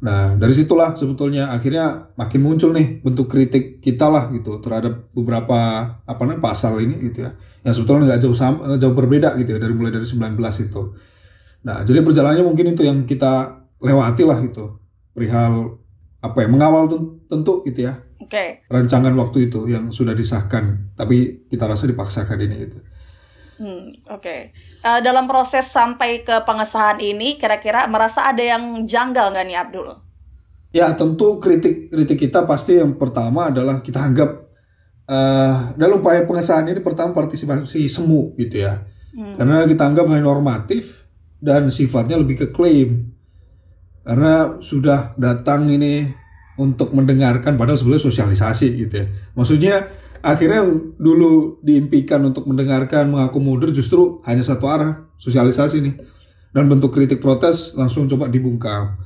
Nah 0.00 0.38
dari 0.38 0.54
situlah 0.54 0.94
sebetulnya 0.94 1.50
akhirnya 1.50 2.14
makin 2.14 2.40
muncul 2.40 2.70
nih 2.72 3.02
bentuk 3.02 3.26
kritik 3.26 3.82
kita 3.82 4.06
lah 4.06 4.30
gitu 4.30 4.62
terhadap 4.62 5.10
beberapa 5.12 5.58
apa 6.00 6.20
namanya 6.24 6.40
pasal 6.40 6.80
ini 6.80 7.10
gitu 7.10 7.28
ya 7.28 7.36
yang 7.60 7.74
sebetulnya 7.76 8.14
nggak 8.14 8.20
jauh 8.24 8.36
sama, 8.36 8.80
jauh 8.80 8.96
berbeda 8.96 9.36
gitu 9.36 9.56
ya 9.56 9.58
dari 9.60 9.74
mulai 9.76 9.92
dari 9.92 10.06
19 10.06 10.38
itu. 10.40 10.82
Nah, 11.60 11.84
jadi 11.84 12.00
perjalanannya 12.00 12.44
mungkin 12.46 12.72
itu 12.72 12.82
yang 12.84 13.04
kita 13.04 13.64
lewati 13.80 14.24
lah 14.24 14.40
gitu. 14.44 14.80
Perihal 15.12 15.76
apa 16.20 16.36
ya, 16.44 16.48
mengawal 16.48 16.88
tentu 17.28 17.64
gitu 17.68 17.88
ya. 17.88 18.00
Oke. 18.20 18.36
Okay. 18.36 18.48
Rancangan 18.68 19.12
waktu 19.16 19.48
itu 19.48 19.68
yang 19.68 19.88
sudah 19.88 20.12
disahkan, 20.12 20.92
tapi 20.96 21.48
kita 21.48 21.64
rasa 21.64 21.88
dipaksakan 21.88 22.38
ini 22.40 22.56
gitu. 22.68 22.78
Hmm, 23.60 23.92
oke. 24.08 24.24
Okay. 24.24 24.40
Uh, 24.80 24.96
eh, 24.96 25.00
dalam 25.04 25.28
proses 25.28 25.68
sampai 25.68 26.24
ke 26.24 26.32
pengesahan 26.48 26.96
ini, 27.00 27.36
kira-kira 27.36 27.84
merasa 27.88 28.24
ada 28.24 28.40
yang 28.40 28.88
janggal 28.88 29.36
nggak 29.36 29.44
nih 29.44 29.58
Abdul? 29.60 29.88
Ya, 30.70 30.88
tentu 30.96 31.36
kritik 31.42 31.90
kritik 31.92 32.30
kita 32.30 32.46
pasti 32.46 32.78
yang 32.78 32.96
pertama 32.96 33.50
adalah 33.52 33.82
kita 33.82 34.00
anggap 34.00 34.48
uh, 35.10 35.74
dalam 35.74 36.00
upaya 36.00 36.22
pengesahan 36.24 36.70
ini 36.70 36.80
pertama 36.80 37.12
partisipasi 37.12 37.84
semu 37.90 38.32
gitu 38.40 38.64
ya. 38.64 38.86
Hmm. 39.12 39.34
Karena 39.34 39.66
kita 39.66 39.82
anggap 39.90 40.06
hanya 40.08 40.24
normatif, 40.24 40.99
dan 41.40 41.72
sifatnya 41.72 42.20
lebih 42.20 42.44
ke 42.44 42.46
klaim. 42.52 43.10
Karena 44.04 44.60
sudah 44.60 45.16
datang 45.16 45.68
ini 45.68 46.08
untuk 46.60 46.92
mendengarkan 46.92 47.56
padahal 47.56 47.80
sebetulnya 47.80 48.04
sosialisasi 48.04 48.68
gitu 48.86 48.94
ya. 49.00 49.06
Maksudnya 49.32 49.74
akhirnya 50.20 50.64
dulu 51.00 51.60
diimpikan 51.64 52.20
untuk 52.28 52.44
mendengarkan 52.44 53.08
mengakomodir 53.08 53.72
justru 53.72 54.20
hanya 54.28 54.44
satu 54.44 54.68
arah 54.68 55.08
sosialisasi 55.16 55.80
nih. 55.80 55.94
Dan 56.50 56.66
bentuk 56.66 56.90
kritik 56.92 57.22
protes 57.22 57.72
langsung 57.78 58.10
coba 58.10 58.26
dibungkam. 58.26 58.98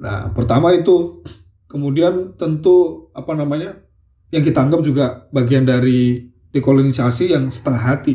Nah 0.00 0.30
pertama 0.32 0.70
itu 0.72 1.20
kemudian 1.66 2.38
tentu 2.38 3.10
apa 3.10 3.34
namanya 3.34 3.82
yang 4.30 4.46
kita 4.46 4.62
anggap 4.62 4.80
juga 4.86 5.26
bagian 5.34 5.66
dari 5.66 6.30
dekolonisasi 6.54 7.34
yang 7.34 7.50
setengah 7.50 7.82
hati. 7.82 8.14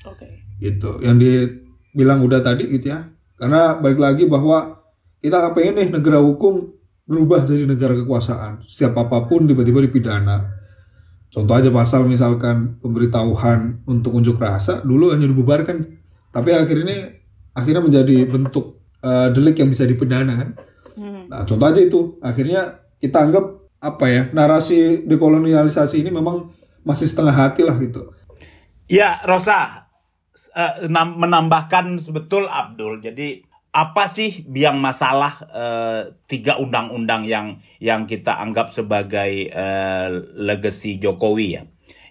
Okay. 0.00 0.46
gitu. 0.62 1.02
Yang 1.02 1.16
di 1.20 1.32
bilang 1.94 2.22
udah 2.22 2.40
tadi 2.42 2.66
gitu 2.70 2.92
ya. 2.92 3.06
Karena 3.40 3.78
balik 3.80 4.00
lagi 4.00 4.24
bahwa 4.28 4.80
kita 5.20 5.52
pengen 5.56 5.74
nih 5.80 5.88
negara 5.92 6.20
hukum 6.20 6.72
berubah 7.08 7.42
jadi 7.42 7.66
negara 7.66 7.98
kekuasaan. 7.98 8.64
Setiap 8.70 8.94
apa 9.00 9.26
pun 9.26 9.48
tiba-tiba 9.48 9.82
dipidana. 9.82 10.60
Contoh 11.30 11.54
aja 11.54 11.70
pasal 11.70 12.10
misalkan 12.10 12.82
pemberitahuan 12.82 13.86
untuk 13.86 14.18
unjuk 14.18 14.38
rasa 14.38 14.82
dulu 14.82 15.14
hanya 15.14 15.30
dibubarkan, 15.30 15.86
tapi 16.34 16.50
akhirnya 16.50 17.22
akhirnya 17.54 17.82
menjadi 17.86 18.26
bentuk 18.26 18.82
uh, 19.02 19.30
delik 19.30 19.62
yang 19.62 19.70
bisa 19.70 19.86
dipidana 19.86 20.34
kan. 20.34 20.50
Hmm. 20.98 21.30
Nah, 21.30 21.46
contoh 21.46 21.66
aja 21.70 21.80
itu. 21.80 22.18
Akhirnya 22.18 22.82
kita 22.98 23.30
anggap 23.30 23.46
apa 23.80 24.04
ya 24.10 24.22
narasi 24.34 25.06
dekolonialisasi 25.06 26.04
ini 26.04 26.10
memang 26.12 26.52
masih 26.82 27.06
setengah 27.06 27.32
hati 27.32 27.62
lah 27.62 27.78
gitu. 27.78 28.10
Ya, 28.90 29.22
Rosa, 29.22 29.79
uh, 30.56 30.86
menambahkan 30.90 31.98
sebetul 31.98 32.46
Abdul. 32.46 33.02
Jadi 33.02 33.42
apa 33.70 34.10
sih 34.10 34.42
yang 34.50 34.82
masalah 34.82 35.46
uh, 35.46 36.02
tiga 36.26 36.58
undang-undang 36.58 37.22
yang 37.22 37.62
yang 37.78 38.10
kita 38.10 38.34
anggap 38.42 38.74
sebagai 38.74 39.46
uh, 39.54 40.10
legacy 40.34 40.98
Jokowi 40.98 41.48
ya? 41.54 41.62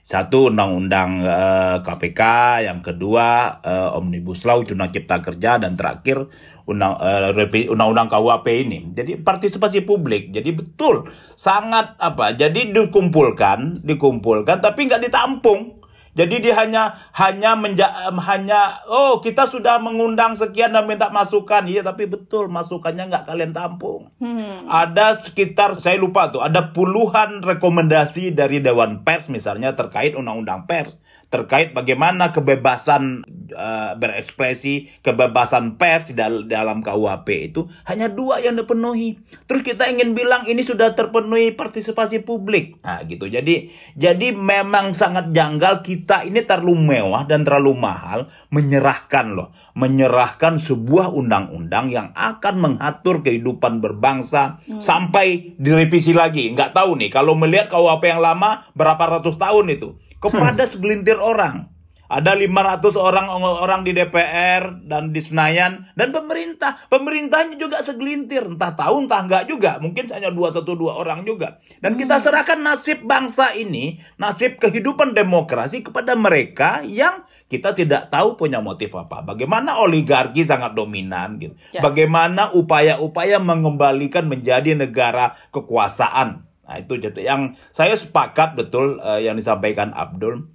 Satu 0.09 0.49
undang-undang 0.49 1.21
uh, 1.21 1.85
KPK, 1.85 2.21
yang 2.65 2.81
kedua 2.81 3.59
uh, 3.61 3.93
omnibus 3.93 4.41
law 4.41 4.57
undang 4.57 4.89
cipta 4.89 5.21
kerja 5.21 5.61
dan 5.61 5.77
terakhir 5.77 6.25
undang 6.65 6.97
uh, 6.97 7.29
undang-undang 7.69 8.09
KUHP 8.09 8.47
ini. 8.65 8.89
Jadi 8.89 9.21
partisipasi 9.21 9.85
publik. 9.85 10.33
Jadi 10.33 10.49
betul 10.55 11.05
sangat 11.37 11.93
apa? 12.01 12.33
Jadi 12.33 12.73
dikumpulkan, 12.73 13.85
dikumpulkan 13.85 14.57
tapi 14.63 14.89
nggak 14.89 15.03
ditampung. 15.05 15.78
Jadi 16.19 16.43
dia 16.43 16.59
hanya 16.59 16.99
hanya 17.15 17.55
menja, 17.55 17.87
hanya 18.27 18.83
oh 18.91 19.23
kita 19.23 19.47
sudah 19.47 19.79
mengundang 19.79 20.35
sekian 20.35 20.75
dan 20.75 20.83
minta 20.83 21.07
masukan. 21.07 21.63
Iya 21.63 21.79
tapi 21.79 22.11
betul 22.11 22.51
masukannya 22.51 23.07
nggak 23.07 23.23
kalian 23.23 23.55
tampung. 23.55 24.11
Hmm. 24.19 24.67
Ada 24.67 25.15
sekitar 25.15 25.79
saya 25.79 25.95
lupa 25.95 26.27
tuh 26.27 26.43
ada 26.43 26.75
puluhan 26.75 27.39
rekomendasi 27.39 28.35
dari 28.35 28.59
Dewan 28.59 29.07
Pers 29.07 29.31
misalnya 29.31 29.71
terkait 29.79 30.11
undang-undang 30.11 30.67
pers, 30.67 30.99
terkait 31.29 31.71
bagaimana 31.77 32.33
kebebasan 32.35 33.23
uh, 33.53 33.93
berekspresi, 33.95 34.89
kebebasan 35.05 35.79
pers 35.79 36.11
di 36.11 36.17
dalam 36.49 36.81
KUHP 36.83 37.53
itu 37.53 37.69
hanya 37.85 38.09
dua 38.09 38.41
yang 38.43 38.57
dipenuhi. 38.59 39.21
Terus 39.45 39.61
kita 39.61 39.87
ingin 39.87 40.17
bilang 40.17 40.43
ini 40.49 40.65
sudah 40.65 40.97
terpenuhi 40.97 41.53
partisipasi 41.53 42.25
publik. 42.25 42.81
Nah 42.81 43.05
gitu. 43.05 43.29
Jadi 43.29 43.69
jadi 43.93 44.33
memang 44.35 44.91
sangat 44.97 45.29
janggal 45.31 45.85
kita 45.85 45.99
kita 46.09 46.25
ini 46.25 46.41
terlalu 46.41 46.73
mewah 46.89 47.27
dan 47.29 47.45
terlalu 47.45 47.77
mahal 47.77 48.25
menyerahkan 48.49 49.29
loh, 49.37 49.53
menyerahkan 49.77 50.57
sebuah 50.57 51.13
undang-undang 51.13 51.85
yang 51.93 52.09
akan 52.17 52.57
mengatur 52.57 53.21
kehidupan 53.21 53.77
berbangsa 53.77 54.57
hmm. 54.65 54.81
sampai 54.81 55.53
direvisi 55.61 56.17
lagi. 56.17 56.49
Nggak 56.49 56.73
tahu 56.73 56.97
nih 56.97 57.13
kalau 57.13 57.37
melihat 57.37 57.69
KUHP 57.69 58.09
yang 58.09 58.25
lama 58.25 58.65
berapa 58.73 59.21
ratus 59.21 59.37
tahun 59.37 59.69
itu 59.69 60.01
kepada 60.19 60.63
segelintir 60.67 61.17
orang. 61.17 61.79
Ada 62.09 62.33
500 62.33 62.97
orang 62.97 63.29
orang 63.37 63.85
di 63.85 63.93
DPR 63.93 64.81
dan 64.81 65.13
di 65.13 65.21
Senayan 65.21 65.93
dan 65.93 66.09
pemerintah. 66.09 66.81
Pemerintahnya 66.89 67.53
juga 67.53 67.85
segelintir, 67.85 68.49
entah 68.49 68.73
tahu 68.73 69.05
entah 69.05 69.21
enggak 69.21 69.45
juga. 69.45 69.77
Mungkin 69.77 70.09
hanya 70.09 70.33
dua 70.33 70.49
satu 70.49 70.73
dua 70.73 70.97
orang 70.97 71.21
juga. 71.21 71.61
Dan 71.85 72.01
kita 72.01 72.17
hmm. 72.17 72.23
serahkan 72.25 72.59
nasib 72.65 73.05
bangsa 73.05 73.53
ini, 73.53 74.01
nasib 74.17 74.57
kehidupan 74.57 75.13
demokrasi 75.13 75.85
kepada 75.85 76.17
mereka 76.17 76.81
yang 76.81 77.29
kita 77.45 77.77
tidak 77.77 78.09
tahu 78.09 78.33
punya 78.33 78.57
motif 78.57 78.89
apa. 78.97 79.21
Bagaimana 79.21 79.77
oligarki 79.77 80.41
sangat 80.41 80.73
dominan 80.73 81.37
gitu. 81.37 81.53
Ya. 81.77 81.85
Bagaimana 81.85 82.57
upaya-upaya 82.57 83.37
mengembalikan 83.37 84.25
menjadi 84.25 84.73
negara 84.73 85.37
kekuasaan. 85.53 86.48
Nah, 86.69 86.77
itu 86.77 87.01
yang 87.17 87.57
saya 87.73 87.97
sepakat 87.97 88.53
betul 88.53 89.01
uh, 89.01 89.17
yang 89.17 89.33
disampaikan 89.33 89.89
Abdul 89.89 90.45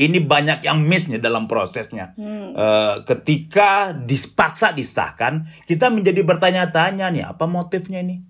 ini 0.00 0.18
banyak 0.18 0.64
yang 0.64 0.82
miss 0.82 1.06
nih 1.06 1.22
dalam 1.22 1.46
prosesnya. 1.46 2.16
Hmm. 2.18 2.56
Uh, 2.56 2.94
ketika 3.06 3.92
dipaksa 3.94 4.74
disahkan, 4.74 5.46
kita 5.68 5.92
menjadi 5.92 6.24
bertanya-tanya 6.26 7.12
nih, 7.12 7.24
apa 7.28 7.44
motifnya 7.44 8.02
ini? 8.02 8.24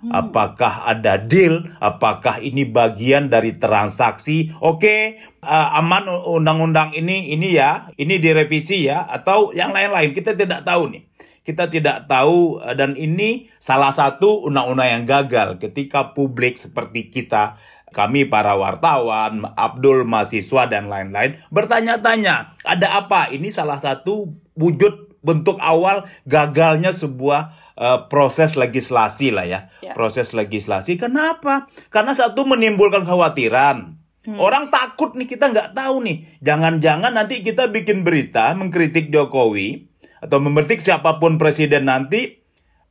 Hmm. 0.00 0.10
Apakah 0.10 0.88
ada 0.88 1.20
deal? 1.20 1.70
Apakah 1.78 2.40
ini 2.40 2.64
bagian 2.64 3.28
dari 3.28 3.54
transaksi? 3.60 4.50
Oke, 4.58 4.80
okay, 4.80 5.00
uh, 5.44 5.78
aman 5.78 6.08
undang-undang 6.08 6.96
ini, 6.96 7.30
ini 7.36 7.54
ya, 7.54 7.92
ini 8.00 8.18
direvisi 8.18 8.88
ya, 8.88 9.04
atau 9.04 9.52
yang 9.52 9.70
lain-lain? 9.70 10.16
Kita 10.16 10.32
tidak 10.32 10.64
tahu 10.64 10.98
nih. 10.98 11.02
Kita 11.44 11.68
tidak 11.68 12.08
tahu 12.08 12.58
uh, 12.58 12.72
dan 12.72 12.96
ini 12.96 13.52
salah 13.60 13.92
satu 13.92 14.48
undang-undang 14.48 14.88
yang 15.00 15.04
gagal 15.04 15.60
ketika 15.60 16.16
publik 16.16 16.56
seperti 16.56 17.12
kita 17.12 17.60
kami 17.94 18.26
para 18.26 18.58
wartawan, 18.58 19.46
Abdul 19.54 20.02
mahasiswa 20.02 20.66
dan 20.66 20.90
lain-lain 20.90 21.38
bertanya-tanya, 21.54 22.58
ada 22.66 22.98
apa? 22.98 23.30
Ini 23.30 23.54
salah 23.54 23.78
satu 23.78 24.34
wujud 24.58 25.14
bentuk 25.24 25.56
awal 25.62 26.04
gagalnya 26.28 26.92
sebuah 26.92 27.54
uh, 27.78 27.98
proses 28.12 28.58
legislasi 28.58 29.32
lah 29.32 29.46
ya. 29.48 29.60
ya. 29.80 29.96
Proses 29.96 30.36
legislasi. 30.36 31.00
Kenapa? 31.00 31.70
Karena 31.88 32.12
satu 32.12 32.44
menimbulkan 32.44 33.06
kekhawatiran. 33.06 34.02
Hmm. 34.24 34.40
Orang 34.40 34.72
takut 34.72 35.12
nih 35.16 35.28
kita 35.28 35.52
nggak 35.52 35.72
tahu 35.76 36.04
nih. 36.04 36.24
Jangan-jangan 36.40 37.12
nanti 37.12 37.44
kita 37.44 37.68
bikin 37.68 38.04
berita 38.04 38.52
mengkritik 38.56 39.12
Jokowi 39.12 39.93
atau 40.24 40.40
memetik 40.40 40.80
siapa 40.80 41.20
pun 41.20 41.36
presiden 41.36 41.84
nanti 41.84 42.40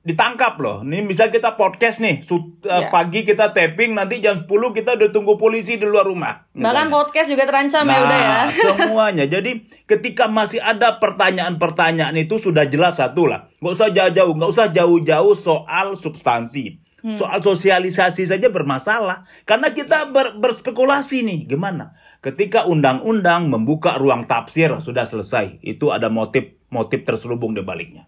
ditangkap 0.03 0.59
loh. 0.59 0.83
Ini 0.83 1.07
bisa 1.07 1.31
kita 1.31 1.55
podcast 1.55 2.03
nih, 2.03 2.19
Sut, 2.19 2.59
yeah. 2.67 2.91
pagi 2.91 3.23
kita 3.23 3.55
tapping, 3.55 3.95
nanti 3.95 4.19
jam 4.19 4.35
10 4.35 4.51
kita 4.51 4.99
udah 4.99 5.09
tunggu 5.15 5.39
polisi 5.39 5.79
di 5.79 5.87
luar 5.87 6.03
rumah. 6.03 6.51
Misalnya. 6.51 6.67
Bahkan 6.67 6.87
podcast 6.91 7.27
juga 7.31 7.43
terancam 7.47 7.87
nah, 7.87 7.95
ya 7.95 7.99
udah 8.03 8.19
ya. 8.19 8.39
semuanya. 8.75 9.25
Jadi 9.25 9.63
ketika 9.87 10.27
masih 10.27 10.59
ada 10.59 10.99
pertanyaan-pertanyaan 10.99 12.13
itu 12.19 12.35
sudah 12.35 12.67
jelas 12.67 12.99
satu 12.99 13.31
lah. 13.31 13.47
Nggak 13.63 13.73
usah 13.79 13.89
jauh-jauh, 13.95 14.33
nggak 14.35 14.51
usah 14.51 14.67
jauh-jauh 14.75 15.33
soal 15.39 15.95
substansi. 15.95 16.82
Hmm. 17.03 17.11
Soal 17.11 17.43
sosialisasi 17.43 18.31
saja 18.31 18.47
bermasalah. 18.47 19.27
Karena 19.43 19.75
kita 19.75 20.07
ber, 20.15 20.39
berspekulasi 20.39 21.27
nih, 21.27 21.39
gimana? 21.51 21.91
Ketika 22.23 22.63
undang-undang 22.63 23.51
membuka 23.51 23.99
ruang 23.99 24.23
tafsir 24.23 24.71
sudah 24.79 25.03
selesai. 25.03 25.59
Itu 25.59 25.91
ada 25.91 26.07
motif 26.07 26.55
motif 26.71 27.03
terselubung 27.03 27.51
di 27.51 27.61
baliknya. 27.61 28.07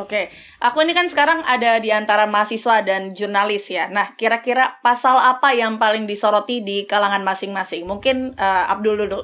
Oke, 0.00 0.32
aku 0.56 0.80
ini 0.80 0.96
kan 0.96 1.04
sekarang 1.04 1.44
ada 1.44 1.76
di 1.76 1.92
antara 1.92 2.24
mahasiswa 2.24 2.80
dan 2.80 3.12
jurnalis 3.12 3.68
ya. 3.68 3.92
Nah, 3.92 4.16
kira-kira 4.16 4.80
pasal 4.80 5.20
apa 5.20 5.52
yang 5.52 5.76
paling 5.76 6.08
disoroti 6.08 6.64
di 6.64 6.88
kalangan 6.88 7.20
masing-masing? 7.20 7.84
Mungkin 7.84 8.32
uh, 8.40 8.72
Abdul 8.72 9.04
dulu. 9.04 9.20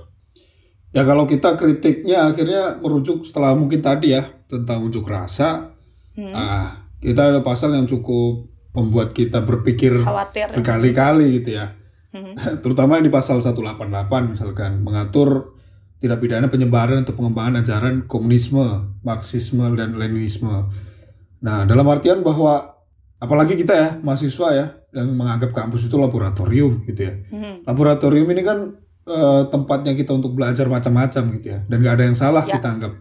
Ya 0.93 1.09
kalau 1.09 1.25
kita 1.25 1.57
kritiknya 1.57 2.29
akhirnya 2.29 2.77
merujuk 2.85 3.25
setelah 3.25 3.57
mungkin 3.57 3.81
tadi 3.81 4.13
ya 4.13 4.29
tentang 4.45 4.85
unjuk 4.85 5.09
rasa. 5.09 5.73
Hmm. 6.13 6.37
Ah, 6.37 6.85
kita 7.01 7.33
ada 7.33 7.41
pasal 7.41 7.73
yang 7.73 7.89
cukup 7.89 8.58
membuat 8.79 9.11
kita 9.11 9.43
berpikir 9.43 9.99
Khawatir. 9.99 10.55
berkali-kali 10.55 11.43
gitu 11.43 11.59
ya. 11.59 11.75
Hmm. 12.15 12.39
Terutama 12.63 13.03
di 13.03 13.11
pasal 13.11 13.43
188 13.43 13.75
misalkan 14.31 14.87
mengatur 14.87 15.59
tidak 15.99 16.23
pidana 16.23 16.47
penyebaran 16.47 17.03
atau 17.03 17.19
pengembangan 17.19 17.59
ajaran 17.67 18.07
komunisme, 18.07 18.95
marxisme 19.03 19.67
dan 19.75 19.99
leninisme. 19.99 20.71
Nah, 21.43 21.67
dalam 21.67 21.87
artian 21.91 22.23
bahwa 22.23 22.79
apalagi 23.19 23.59
kita 23.59 23.75
ya 23.75 23.89
mahasiswa 23.99 24.49
ya 24.55 24.67
yang 24.95 25.11
menganggap 25.11 25.51
kampus 25.51 25.91
itu 25.91 25.99
laboratorium 25.99 26.87
gitu 26.87 27.03
ya. 27.03 27.13
Hmm. 27.35 27.67
Laboratorium 27.67 28.31
ini 28.31 28.43
kan 28.47 28.59
e, 29.03 29.19
tempatnya 29.51 29.93
kita 29.99 30.15
untuk 30.15 30.39
belajar 30.39 30.71
macam-macam 30.71 31.23
gitu 31.39 31.47
ya. 31.51 31.59
Dan 31.67 31.83
gak 31.83 31.95
ada 31.99 32.05
yang 32.07 32.17
salah 32.17 32.47
ya. 32.47 32.57
kita 32.57 32.69
anggap. 32.79 32.93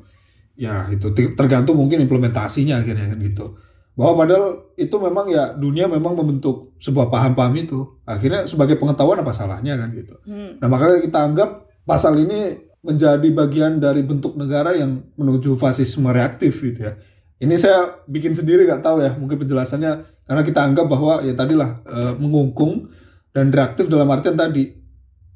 Ya 0.57 0.89
itu 0.89 1.13
tergantung 1.37 1.77
mungkin 1.77 2.01
implementasinya 2.01 2.81
akhirnya 2.81 3.13
kan 3.13 3.21
gitu. 3.21 3.61
Bahwa 3.97 4.23
padahal 4.23 4.77
itu 4.77 4.93
memang 5.01 5.25
ya 5.25 5.57
dunia 5.57 5.89
memang 5.89 6.13
membentuk 6.13 6.77
sebuah 6.77 7.09
paham-paham 7.09 7.53
itu. 7.57 7.97
Akhirnya 8.05 8.45
sebagai 8.45 8.77
pengetahuan 8.77 9.25
apa 9.25 9.33
salahnya 9.33 9.73
kan 9.73 9.89
gitu. 9.97 10.15
Hmm. 10.23 10.61
Nah 10.61 10.69
makanya 10.69 11.01
kita 11.01 11.17
anggap 11.17 11.49
pasal 11.81 12.13
ini 12.21 12.67
menjadi 12.85 13.27
bagian 13.33 13.81
dari 13.81 14.05
bentuk 14.05 14.37
negara 14.37 14.71
yang 14.77 15.01
menuju 15.17 15.57
fasisme 15.57 16.07
reaktif 16.13 16.61
gitu 16.61 16.87
ya. 16.87 16.93
Ini 17.37 17.53
saya 17.57 18.01
bikin 18.09 18.33
sendiri 18.33 18.65
nggak 18.65 18.81
tahu 18.81 19.01
ya, 19.03 19.13
mungkin 19.13 19.37
penjelasannya 19.37 20.25
karena 20.25 20.41
kita 20.41 20.59
anggap 20.63 20.85
bahwa 20.89 21.21
ya 21.21 21.37
tadilah 21.37 21.85
e, 21.85 21.99
mengungkung 22.17 22.89
dan 23.29 23.53
reaktif 23.53 23.85
dalam 23.91 24.09
artian 24.09 24.33
tadi 24.33 24.73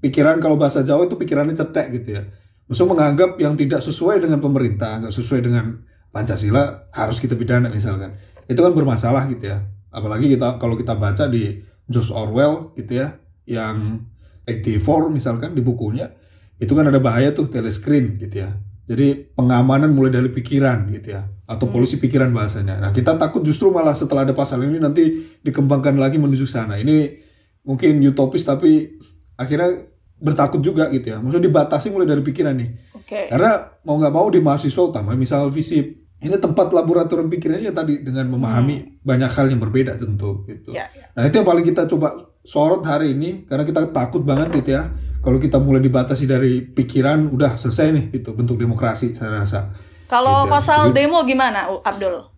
pikiran 0.01 0.41
kalau 0.41 0.58
bahasa 0.58 0.82
Jawa 0.82 1.06
itu 1.06 1.13
pikirannya 1.20 1.53
cetek 1.53 1.88
gitu 2.01 2.10
ya. 2.18 2.24
Maksudnya 2.65 2.89
menganggap 2.98 3.32
yang 3.38 3.53
tidak 3.53 3.86
sesuai 3.86 4.18
dengan 4.24 4.41
pemerintah, 4.41 4.98
nggak 5.03 5.13
sesuai 5.13 5.41
dengan 5.46 5.65
Pancasila 6.12 6.91
harus 6.91 7.24
kita 7.24 7.39
pidana 7.39 7.72
misalkan. 7.72 8.18
Itu 8.51 8.60
kan 8.60 8.75
bermasalah 8.75 9.31
gitu 9.31 9.48
ya. 9.48 9.63
Apalagi 9.96 10.27
kita 10.27 10.60
kalau 10.60 10.75
kita 10.75 11.00
baca 11.00 11.31
di 11.31 11.63
George 11.88 12.12
Orwell 12.12 12.75
gitu 12.75 13.00
ya, 13.00 13.15
yang 13.48 14.03
84 14.43 15.08
misalkan 15.08 15.55
di 15.55 15.63
bukunya 15.63 16.12
itu 16.60 16.75
kan 16.75 16.86
ada 16.86 17.00
bahaya 17.00 17.31
tuh 17.31 17.48
telescreen 17.48 18.20
gitu 18.20 18.43
ya. 18.43 18.60
Jadi 18.91 19.31
pengamanan 19.39 19.96
mulai 19.96 20.12
dari 20.12 20.27
pikiran 20.27 20.91
gitu 20.91 21.15
ya, 21.15 21.24
atau 21.48 21.72
hmm. 21.72 21.74
polisi 21.74 21.96
pikiran 21.96 22.27
bahasanya. 22.36 22.84
Nah 22.84 22.91
kita 22.91 23.15
takut 23.15 23.39
justru 23.39 23.72
malah 23.72 23.96
setelah 23.96 24.27
ada 24.27 24.36
pasal 24.36 24.67
ini 24.67 24.84
nanti 24.84 25.31
dikembangkan 25.39 25.96
lagi 25.96 26.20
menuju 26.20 26.43
sana. 26.43 26.75
Ini 26.75 27.15
mungkin 27.63 28.03
utopis 28.03 28.43
tapi 28.43 29.00
akhirnya 29.39 29.88
bertakut 30.20 30.60
juga 30.60 30.91
gitu 30.91 31.15
ya. 31.15 31.24
Maksudnya 31.24 31.48
dibatasi 31.48 31.88
mulai 31.89 32.10
dari 32.10 32.22
pikiran 32.22 32.53
nih. 32.58 32.70
Okay. 33.01 33.25
Karena 33.31 33.79
mau 33.88 33.96
nggak 33.96 34.13
mau 34.13 34.27
di 34.27 34.43
mahasiswa 34.43 34.84
utama, 34.84 35.15
misal 35.15 35.50
visip, 35.50 36.00
ini 36.22 36.38
tempat 36.38 36.70
laboratorium 36.70 37.28
pikirannya 37.34 37.74
tadi 37.74 38.06
dengan 38.06 38.30
memahami 38.30 38.75
hmm. 38.78 38.90
banyak 39.01 39.32
hal 39.34 39.46
yang 39.50 39.62
berbeda 39.62 39.98
tentu 39.98 40.46
gitu. 40.46 40.70
Yeah, 40.72 40.88
yeah. 40.94 41.10
Nah 41.18 41.25
itu 41.25 41.42
yang 41.42 41.48
paling 41.50 41.66
kita 41.66 41.90
coba 41.90 42.32
sorot 42.46 42.86
hari 42.86 43.13
ini 43.18 43.46
karena 43.46 43.66
kita 43.66 43.90
takut 43.90 44.22
banget 44.25 44.54
gitu 44.62 44.78
ya 44.78 44.90
kalau 45.22 45.38
kita 45.38 45.62
mulai 45.62 45.82
dibatasi 45.82 46.25
dari 46.25 46.66
pikiran 46.66 47.30
udah 47.30 47.58
selesai 47.58 47.88
nih 47.94 48.06
itu 48.22 48.30
bentuk 48.34 48.58
demokrasi 48.58 49.13
saya 49.13 49.46
rasa 49.46 49.70
kalau 50.10 50.46
gitu. 50.46 50.51
pasal 50.51 50.80
Jadi, 50.90 51.06
demo 51.06 51.22
gimana 51.24 51.70
Abdul 51.86 52.34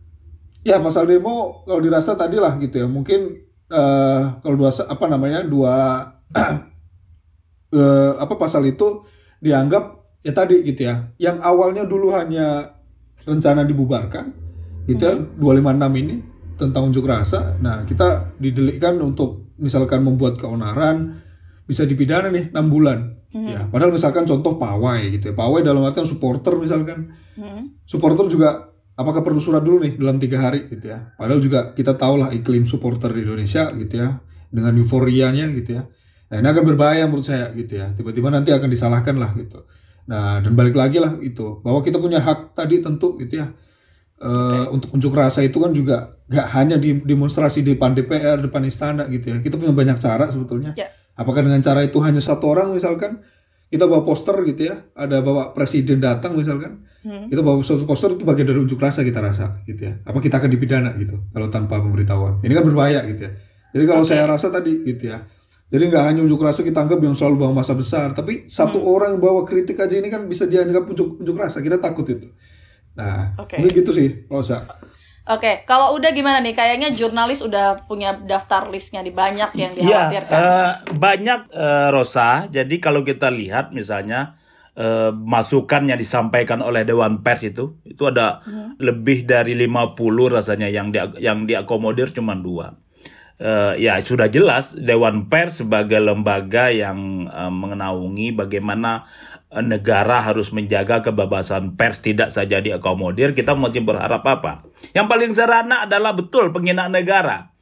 Ya 0.64 0.80
pasal 0.80 1.08
demo 1.08 1.68
kalau 1.68 1.84
dirasa 1.84 2.16
tadi 2.16 2.40
lah 2.40 2.56
gitu 2.56 2.84
ya 2.84 2.88
mungkin 2.88 3.36
uh, 3.68 4.40
kalau 4.40 4.56
dua 4.56 4.72
apa 4.72 5.06
namanya 5.12 5.44
dua 5.44 5.76
uh, 7.72 8.14
apa 8.24 8.34
pasal 8.40 8.64
itu 8.68 9.04
dianggap 9.44 10.04
ya 10.24 10.32
tadi 10.32 10.64
gitu 10.64 10.88
ya 10.88 11.12
yang 11.20 11.44
awalnya 11.44 11.84
dulu 11.84 12.16
hanya 12.16 12.73
rencana 13.24 13.64
dibubarkan 13.64 14.26
gitu 14.88 15.04
ya 15.04 15.16
hmm. 15.16 15.40
256 15.40 16.02
ini 16.04 16.16
tentang 16.60 16.92
unjuk 16.92 17.06
rasa. 17.08 17.56
Nah 17.60 17.88
kita 17.88 18.36
didelikkan 18.38 19.00
untuk 19.00 19.56
misalkan 19.58 20.04
membuat 20.04 20.38
keonaran 20.38 21.24
bisa 21.64 21.88
dipidana 21.88 22.30
nih 22.30 22.52
enam 22.52 22.68
bulan. 22.70 23.00
Hmm. 23.34 23.50
ya 23.50 23.66
padahal 23.66 23.90
misalkan 23.90 24.30
contoh 24.30 24.62
pawai 24.62 25.10
gitu 25.10 25.32
ya. 25.32 25.34
Pawai 25.34 25.66
dalam 25.66 25.82
artian 25.82 26.06
supporter 26.06 26.54
misalkan. 26.60 27.16
Hmm. 27.34 27.74
supporter 27.82 28.30
juga 28.30 28.70
apakah 28.94 29.26
perlu 29.26 29.42
surat 29.42 29.66
dulu 29.66 29.82
nih 29.82 29.98
dalam 29.98 30.22
tiga 30.22 30.38
hari 30.46 30.70
gitu 30.70 30.94
ya? 30.94 31.18
Padahal 31.18 31.42
juga 31.42 31.74
kita 31.74 31.98
tahu 31.98 32.22
lah 32.22 32.30
iklim 32.30 32.70
supporter 32.70 33.10
di 33.10 33.26
Indonesia 33.26 33.74
gitu 33.74 33.98
ya 33.98 34.22
dengan 34.54 34.78
euforianya 34.78 35.50
gitu 35.58 35.82
ya. 35.82 35.84
Nah 36.30 36.36
ini 36.38 36.48
akan 36.50 36.64
berbahaya 36.76 37.10
menurut 37.10 37.26
saya 37.26 37.50
gitu 37.58 37.82
ya. 37.82 37.90
Tiba-tiba 37.98 38.30
nanti 38.30 38.54
akan 38.54 38.70
disalahkan 38.70 39.18
lah 39.18 39.34
gitu 39.34 39.66
nah 40.04 40.44
dan 40.44 40.52
balik 40.54 40.76
lagi 40.76 41.00
lah 41.00 41.16
itu 41.24 41.64
bahwa 41.64 41.80
kita 41.80 41.98
punya 42.00 42.20
hak 42.20 42.56
tadi 42.58 42.84
tentu 42.84 43.16
gitu 43.20 43.40
ya. 43.40 43.52
Uh, 44.24 44.72
untuk 44.72 44.96
unjuk 44.96 45.12
rasa 45.12 45.44
itu 45.44 45.60
kan 45.60 45.76
juga 45.76 46.16
gak 46.32 46.48
hanya 46.56 46.80
di 46.80 46.96
demonstrasi 46.96 47.60
di 47.60 47.76
depan 47.76 47.92
DPR 47.92 48.40
depan 48.40 48.64
istana 48.64 49.04
gitu 49.12 49.36
ya. 49.36 49.38
Kita 49.44 49.60
punya 49.60 49.76
banyak 49.76 50.00
cara 50.00 50.32
sebetulnya. 50.32 50.72
Yeah. 50.80 50.92
apakah 51.14 51.46
dengan 51.46 51.62
cara 51.62 51.84
itu 51.86 52.00
hanya 52.00 52.24
satu 52.24 52.56
orang 52.56 52.72
misalkan? 52.72 53.20
Kita 53.68 53.84
bawa 53.90 54.08
poster 54.08 54.38
gitu 54.48 54.72
ya. 54.72 54.80
Ada 54.96 55.20
bawa 55.20 55.52
presiden 55.52 56.00
datang 56.00 56.40
misalkan? 56.40 56.88
Hmm. 57.04 57.28
kita 57.28 57.44
bawa 57.44 57.60
suatu 57.68 57.84
poster 57.84 58.16
itu 58.16 58.24
bagian 58.24 58.48
dari 58.48 58.64
unjuk 58.64 58.80
rasa 58.80 59.04
kita 59.04 59.20
rasa 59.20 59.60
gitu 59.68 59.92
ya. 59.92 60.00
Apa 60.08 60.24
kita 60.24 60.40
akan 60.40 60.48
dipidana 60.48 60.96
gitu 60.96 61.20
kalau 61.36 61.52
tanpa 61.52 61.84
pemberitahuan? 61.84 62.40
Ini 62.40 62.54
kan 62.56 62.64
berbahaya 62.64 63.04
gitu 63.12 63.28
ya. 63.28 63.32
Jadi 63.76 63.84
kalau 63.84 64.08
okay. 64.08 64.16
saya 64.16 64.24
rasa 64.24 64.48
tadi 64.48 64.88
gitu 64.88 65.12
ya 65.12 65.28
jadi 65.74 65.90
nggak 65.90 66.04
hanya 66.06 66.22
unjuk 66.22 66.38
rasa 66.46 66.62
kita 66.62 66.86
anggap 66.86 67.02
yang 67.02 67.18
selalu 67.18 67.42
bawa 67.42 67.66
masa 67.66 67.74
besar 67.74 68.14
tapi 68.14 68.46
satu 68.46 68.78
hmm. 68.78 68.94
orang 68.94 69.14
bawa 69.18 69.42
kritik 69.42 69.82
aja 69.82 69.98
ini 69.98 70.14
kan 70.14 70.30
bisa 70.30 70.46
dianggap 70.46 70.86
unjuk 70.86 71.18
unjuk 71.18 71.34
rasa 71.34 71.66
kita 71.66 71.82
takut 71.82 72.06
itu 72.06 72.30
nah 72.94 73.34
okay. 73.42 73.58
mungkin 73.58 73.82
gitu 73.82 73.90
sih 73.90 74.30
kalau 74.30 74.46
saya 74.46 74.62
Oke, 75.24 75.40
okay. 75.40 75.56
kalau 75.64 75.96
udah 75.96 76.12
gimana 76.12 76.44
nih? 76.44 76.52
Kayaknya 76.52 76.92
jurnalis 76.92 77.40
udah 77.40 77.88
punya 77.88 78.12
daftar 78.12 78.68
listnya 78.68 79.00
di 79.00 79.08
banyak 79.08 79.56
yang 79.56 79.72
iya, 79.72 80.12
dikhawatirkan. 80.12 80.36
Ya, 80.36 80.44
uh, 80.44 80.72
banyak 81.00 81.40
uh, 81.48 81.90
Rosa. 81.96 82.52
Jadi 82.52 82.84
kalau 82.84 83.08
kita 83.08 83.32
lihat 83.32 83.72
misalnya 83.72 84.36
uh, 84.76 85.16
masukan 85.16 85.88
yang 85.88 85.96
disampaikan 85.96 86.60
oleh 86.60 86.84
Dewan 86.84 87.24
Pers 87.24 87.48
itu, 87.48 87.80
itu 87.88 88.04
ada 88.04 88.44
hmm. 88.44 88.84
lebih 88.84 89.24
dari 89.24 89.56
50 89.56 89.96
rasanya 90.28 90.68
yang 90.68 90.92
di, 90.92 91.00
yang 91.24 91.48
diakomodir 91.48 92.12
cuma 92.12 92.36
dua. 92.36 92.83
Uh, 93.44 93.76
ya 93.76 94.00
sudah 94.00 94.32
jelas 94.32 94.72
Dewan 94.72 95.28
Pers 95.28 95.60
sebagai 95.60 96.00
lembaga 96.00 96.72
yang 96.72 97.28
uh, 97.28 97.52
mengenaungi 97.52 98.32
bagaimana 98.32 99.04
negara 99.62 100.24
harus 100.24 100.50
menjaga 100.50 101.06
kebebasan 101.06 101.78
pers 101.78 102.02
tidak 102.02 102.34
saja 102.34 102.58
diakomodir, 102.58 103.38
kita 103.38 103.54
masih 103.54 103.86
berharap 103.86 104.26
apa? 104.26 104.66
Yang 104.98 105.08
paling 105.12 105.32
sederhana 105.36 105.86
adalah 105.86 106.18
betul 106.18 106.50
penghinaan 106.50 106.90
negara. 106.90 107.53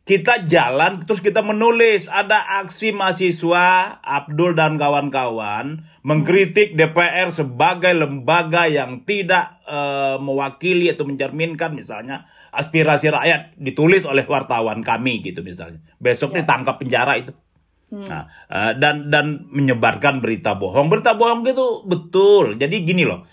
Kita 0.00 0.42
jalan 0.42 1.06
terus 1.06 1.22
kita 1.22 1.44
menulis 1.44 2.10
ada 2.10 2.58
aksi 2.64 2.90
mahasiswa 2.90 4.00
Abdul 4.02 4.58
dan 4.58 4.74
kawan-kawan 4.74 5.86
mengkritik 6.02 6.74
DPR 6.74 7.30
sebagai 7.30 7.94
lembaga 7.94 8.66
yang 8.66 9.06
tidak 9.06 9.60
uh, 9.68 10.18
mewakili 10.18 10.90
atau 10.90 11.06
mencerminkan 11.06 11.76
misalnya 11.76 12.26
aspirasi 12.50 13.12
rakyat 13.12 13.54
ditulis 13.54 14.02
oleh 14.08 14.26
wartawan 14.26 14.82
kami 14.82 15.22
gitu 15.22 15.46
misalnya. 15.46 15.78
Besok 16.02 16.34
ya. 16.34 16.42
ditangkap 16.42 16.80
penjara 16.80 17.14
itu 17.20 17.30
Hmm. 17.90 18.06
Nah, 18.06 18.24
uh, 18.46 18.72
dan 18.78 19.10
dan 19.10 19.50
menyebarkan 19.50 20.22
berita 20.22 20.54
bohong. 20.54 20.86
Berita 20.86 21.18
bohong 21.18 21.42
itu 21.42 21.82
betul. 21.90 22.54
Jadi 22.54 22.86
gini 22.86 23.02
loh. 23.02 23.26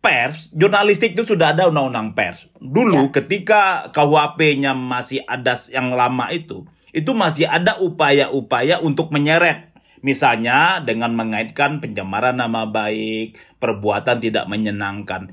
Pers, 0.00 0.56
jurnalistik 0.56 1.12
itu 1.12 1.28
sudah 1.28 1.52
ada 1.52 1.68
undang-undang 1.68 2.16
pers. 2.16 2.48
Dulu 2.56 3.12
ya. 3.12 3.20
ketika 3.20 3.62
KUHP-nya 3.92 4.72
masih 4.72 5.20
ada 5.28 5.52
yang 5.68 5.92
lama 5.92 6.32
itu, 6.32 6.64
itu 6.96 7.12
masih 7.12 7.44
ada 7.44 7.76
upaya-upaya 7.76 8.80
untuk 8.80 9.12
menyeret 9.12 9.70
Misalnya 10.00 10.80
dengan 10.80 11.12
mengaitkan 11.12 11.84
pencemaran 11.84 12.40
nama 12.40 12.64
baik, 12.64 13.36
perbuatan 13.60 14.16
tidak 14.24 14.48
menyenangkan 14.48 15.28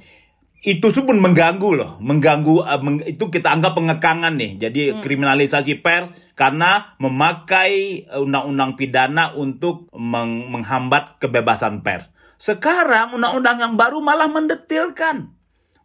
itu 0.68 0.90
pun 1.06 1.22
mengganggu 1.22 1.70
loh, 1.80 1.92
mengganggu 2.04 2.66
uh, 2.66 2.82
meng, 2.84 3.00
itu 3.06 3.32
kita 3.32 3.56
anggap 3.56 3.78
pengekangan 3.78 4.36
nih. 4.36 4.60
Jadi 4.60 4.82
hmm. 4.92 5.00
kriminalisasi 5.00 5.80
pers 5.80 6.12
karena 6.36 6.98
memakai 7.00 8.04
eh, 8.04 8.20
undang-undang 8.20 8.76
pidana 8.76 9.32
untuk 9.32 9.88
meng 9.96 10.52
menghambat 10.52 11.24
kebebasan 11.24 11.86
pers. 11.88 12.12
Sekarang 12.38 13.18
undang-undang 13.18 13.58
yang 13.60 13.74
baru 13.76 14.02
malah 14.02 14.30
mendetilkan 14.30 15.34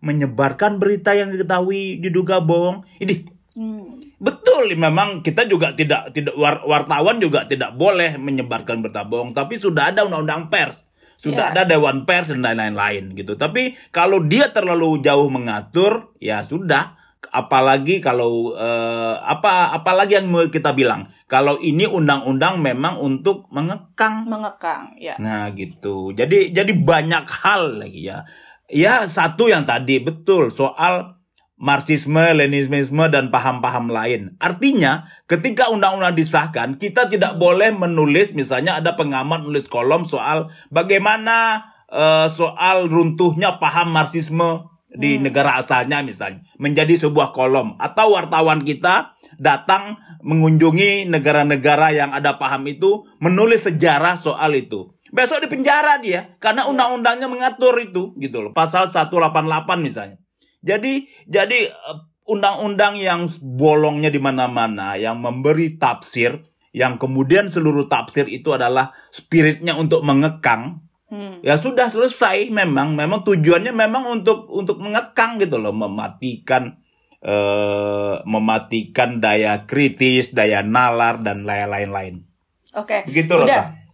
menyebarkan 0.02 0.82
berita 0.82 1.14
yang 1.14 1.32
diketahui 1.32 2.02
diduga 2.02 2.42
bohong. 2.42 2.84
Ini 2.98 3.24
hmm. 3.56 4.20
betul 4.20 4.74
memang 4.76 5.22
kita 5.24 5.48
juga 5.48 5.72
tidak 5.72 6.12
tidak 6.12 6.34
wartawan 6.38 7.22
juga 7.22 7.48
tidak 7.48 7.74
boleh 7.74 8.20
menyebarkan 8.20 8.84
berita 8.84 9.08
bohong, 9.08 9.32
tapi 9.32 9.56
sudah 9.56 9.94
ada 9.94 10.04
undang-undang 10.04 10.52
pers 10.52 10.84
sudah 11.22 11.54
yeah. 11.54 11.62
ada 11.62 11.62
dewan 11.70 12.02
pers 12.02 12.34
dan 12.34 12.42
lain-lain 12.42 13.14
gitu. 13.14 13.38
Tapi 13.38 13.78
kalau 13.94 14.26
dia 14.26 14.50
terlalu 14.50 14.98
jauh 14.98 15.30
mengatur, 15.30 16.10
ya 16.18 16.42
sudah. 16.42 16.98
Apalagi 17.30 18.02
kalau 18.02 18.50
uh, 18.58 19.14
apa 19.22 19.70
apalagi 19.70 20.18
yang 20.18 20.26
mau 20.26 20.42
kita 20.50 20.74
bilang 20.74 21.06
kalau 21.30 21.60
ini 21.62 21.86
undang-undang 21.86 22.58
memang 22.58 22.98
untuk 22.98 23.46
mengekang. 23.54 24.26
Mengekang, 24.26 24.98
ya. 24.98 25.14
Nah 25.22 25.54
gitu. 25.54 26.10
Jadi 26.10 26.50
jadi 26.50 26.72
banyak 26.74 27.24
hal 27.30 27.78
lagi 27.78 28.10
ya. 28.10 28.26
Ya 28.66 29.06
satu 29.06 29.46
yang 29.46 29.68
tadi 29.68 30.02
betul 30.02 30.50
soal 30.50 31.22
Marxisme, 31.62 32.34
Leninisme, 32.34 33.06
dan 33.06 33.30
paham-paham 33.30 33.86
lain. 33.86 34.34
Artinya, 34.42 35.06
ketika 35.30 35.70
undang-undang 35.70 36.18
disahkan, 36.18 36.74
kita 36.74 37.06
tidak 37.06 37.38
boleh 37.38 37.70
menulis, 37.70 38.34
misalnya 38.34 38.82
ada 38.82 38.98
pengamat 38.98 39.46
nulis 39.46 39.70
kolom 39.70 40.02
soal 40.02 40.50
bagaimana 40.74 41.70
uh, 41.86 42.26
soal 42.26 42.90
runtuhnya 42.90 43.62
paham 43.62 43.94
Marxisme 43.94 44.71
di 44.92 45.16
hmm. 45.16 45.28
negara 45.28 45.56
asalnya 45.58 46.04
misalnya 46.04 46.44
menjadi 46.60 47.08
sebuah 47.08 47.32
kolom. 47.32 47.76
Atau 47.80 48.16
wartawan 48.16 48.60
kita 48.62 49.16
datang 49.40 49.98
mengunjungi 50.20 51.08
negara-negara 51.08 51.96
yang 51.96 52.10
ada 52.12 52.36
paham 52.36 52.68
itu 52.68 53.08
menulis 53.18 53.64
sejarah 53.66 54.14
soal 54.20 54.52
itu. 54.54 54.92
Besok 55.12 55.44
di 55.44 55.48
penjara 55.52 56.00
dia 56.00 56.36
karena 56.40 56.64
undang-undangnya 56.68 57.28
mengatur 57.28 57.76
itu 57.80 58.16
gitu 58.16 58.40
loh. 58.40 58.52
Pasal 58.56 58.88
188 58.88 59.44
misalnya. 59.80 60.16
Jadi 60.64 61.04
jadi 61.28 61.68
eh, 61.68 61.98
undang-undang 62.24 62.96
yang 62.96 63.28
bolongnya 63.42 64.08
di 64.08 64.20
mana-mana 64.22 64.96
yang 64.96 65.20
memberi 65.20 65.76
tafsir 65.76 66.40
yang 66.72 66.96
kemudian 66.96 67.52
seluruh 67.52 67.84
tafsir 67.84 68.24
itu 68.32 68.56
adalah 68.56 68.96
spiritnya 69.12 69.76
untuk 69.76 70.00
mengekang 70.00 70.80
hmm. 71.12 71.44
ya 71.44 71.60
sudah 71.60 71.92
selesai 71.92 72.48
memang 72.48 72.96
memang 72.96 73.20
tujuannya 73.20 73.76
memang 73.76 74.08
untuk 74.08 74.48
untuk 74.48 74.80
mengekang 74.80 75.36
gitu 75.36 75.60
loh 75.60 75.76
mematikan 75.76 76.80
uh, 77.20 78.24
mematikan 78.24 79.20
daya 79.20 79.68
kritis 79.68 80.32
daya 80.32 80.64
nalar 80.64 81.20
dan 81.20 81.44
lain-lain 81.44 82.24
oke 82.72 82.88
okay. 82.88 83.00
begitu 83.04 83.36
loh 83.36 83.46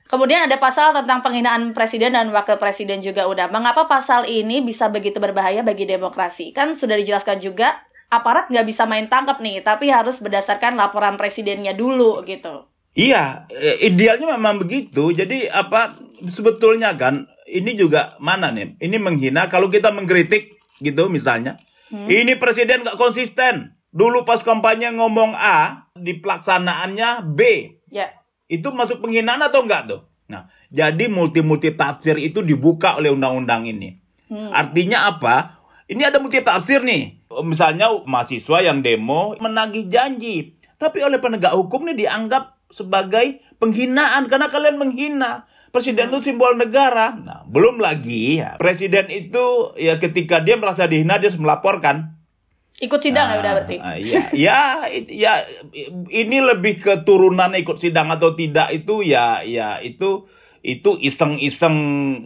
Kemudian 0.09 0.49
ada 0.49 0.57
pasal 0.57 0.97
tentang 0.97 1.21
penghinaan 1.21 1.77
presiden 1.77 2.17
dan 2.17 2.33
wakil 2.33 2.57
presiden 2.57 3.05
juga 3.05 3.29
udah. 3.29 3.53
Mengapa 3.53 3.85
pasal 3.93 4.25
ini 4.25 4.65
bisa 4.65 4.89
begitu 4.89 5.21
berbahaya 5.21 5.61
bagi 5.61 5.85
demokrasi? 5.85 6.57
Kan 6.57 6.81
sudah 6.81 6.97
dijelaskan 6.97 7.45
juga 7.45 7.85
aparat 8.09 8.49
nggak 8.49 8.65
bisa 8.65 8.89
main 8.89 9.05
tangkap 9.13 9.37
nih, 9.45 9.61
tapi 9.61 9.93
harus 9.93 10.17
berdasarkan 10.25 10.81
laporan 10.81 11.21
presidennya 11.21 11.77
dulu 11.77 12.25
gitu. 12.25 12.65
Iya, 12.97 13.47
eh, 13.53 13.89
idealnya 13.89 14.39
memang 14.39 14.63
begitu. 14.63 15.13
Jadi 15.13 15.49
apa 15.49 15.95
sebetulnya 16.25 16.97
kan 16.97 17.29
ini 17.49 17.77
juga 17.77 18.17
mana 18.19 18.53
nih? 18.53 18.77
Ini 18.81 18.97
menghina 19.01 19.49
kalau 19.49 19.73
kita 19.73 19.93
mengkritik 19.93 20.57
gitu 20.81 21.09
misalnya. 21.13 21.61
Hmm. 21.89 22.09
Ini 22.09 22.37
presiden 22.37 22.85
nggak 22.85 23.01
konsisten. 23.01 23.77
Dulu 23.89 24.29
pas 24.29 24.45
kampanye 24.45 24.93
ngomong 24.93 25.33
A, 25.33 25.89
di 25.97 26.21
pelaksanaannya 26.21 27.25
B. 27.25 27.41
Ya. 27.89 28.13
Itu 28.49 28.73
masuk 28.77 29.01
penghinaan 29.01 29.41
atau 29.41 29.65
enggak 29.65 29.89
tuh? 29.89 30.05
Nah, 30.29 30.45
jadi 30.69 31.09
multi-multi 31.09 31.73
tafsir 31.73 32.21
itu 32.21 32.45
dibuka 32.45 33.01
oleh 33.01 33.09
undang-undang 33.09 33.65
ini. 33.65 33.97
Hmm. 34.29 34.53
Artinya 34.53 35.09
apa? 35.09 35.65
Ini 35.89 36.05
ada 36.13 36.21
multi 36.21 36.45
tafsir 36.45 36.85
nih. 36.85 37.25
Misalnya 37.41 37.89
mahasiswa 38.05 38.61
yang 38.61 38.85
demo 38.85 39.33
menagih 39.41 39.89
janji. 39.89 40.61
Tapi 40.77 41.01
oleh 41.01 41.17
penegak 41.17 41.57
hukum 41.57 41.89
ini 41.89 42.05
dianggap 42.05 42.58
sebagai 42.69 43.41
penghinaan 43.57 44.29
karena 44.29 44.49
kalian 44.49 44.77
menghina. 44.77 45.45
Presiden 45.69 46.09
itu 46.09 46.25
simbol 46.25 46.57
negara. 46.57 47.13
Nah, 47.13 47.45
belum 47.45 47.77
lagi 47.77 48.41
ya. 48.41 48.57
Presiden 48.57 49.13
itu 49.13 49.77
ya 49.77 50.01
ketika 50.01 50.41
dia 50.41 50.57
merasa 50.57 50.89
dihina 50.89 51.21
dia 51.21 51.29
harus 51.29 51.37
melaporkan. 51.37 52.17
Ikut 52.79 53.01
sidang 53.03 53.29
ya 53.29 53.37
udah 53.43 53.53
berarti. 53.53 53.77
Ah, 53.77 53.99
iya, 53.99 54.21
ya, 54.33 54.61
it- 54.89 55.13
ya, 55.13 55.45
ini 56.09 56.41
lebih 56.41 56.81
keturunan 56.81 57.53
ikut 57.53 57.77
sidang 57.77 58.09
atau 58.09 58.33
tidak 58.33 58.73
itu 58.73 59.05
ya, 59.05 59.45
ya 59.45 59.83
itu 59.83 60.25
itu 60.63 60.97
iseng-iseng 60.97 61.77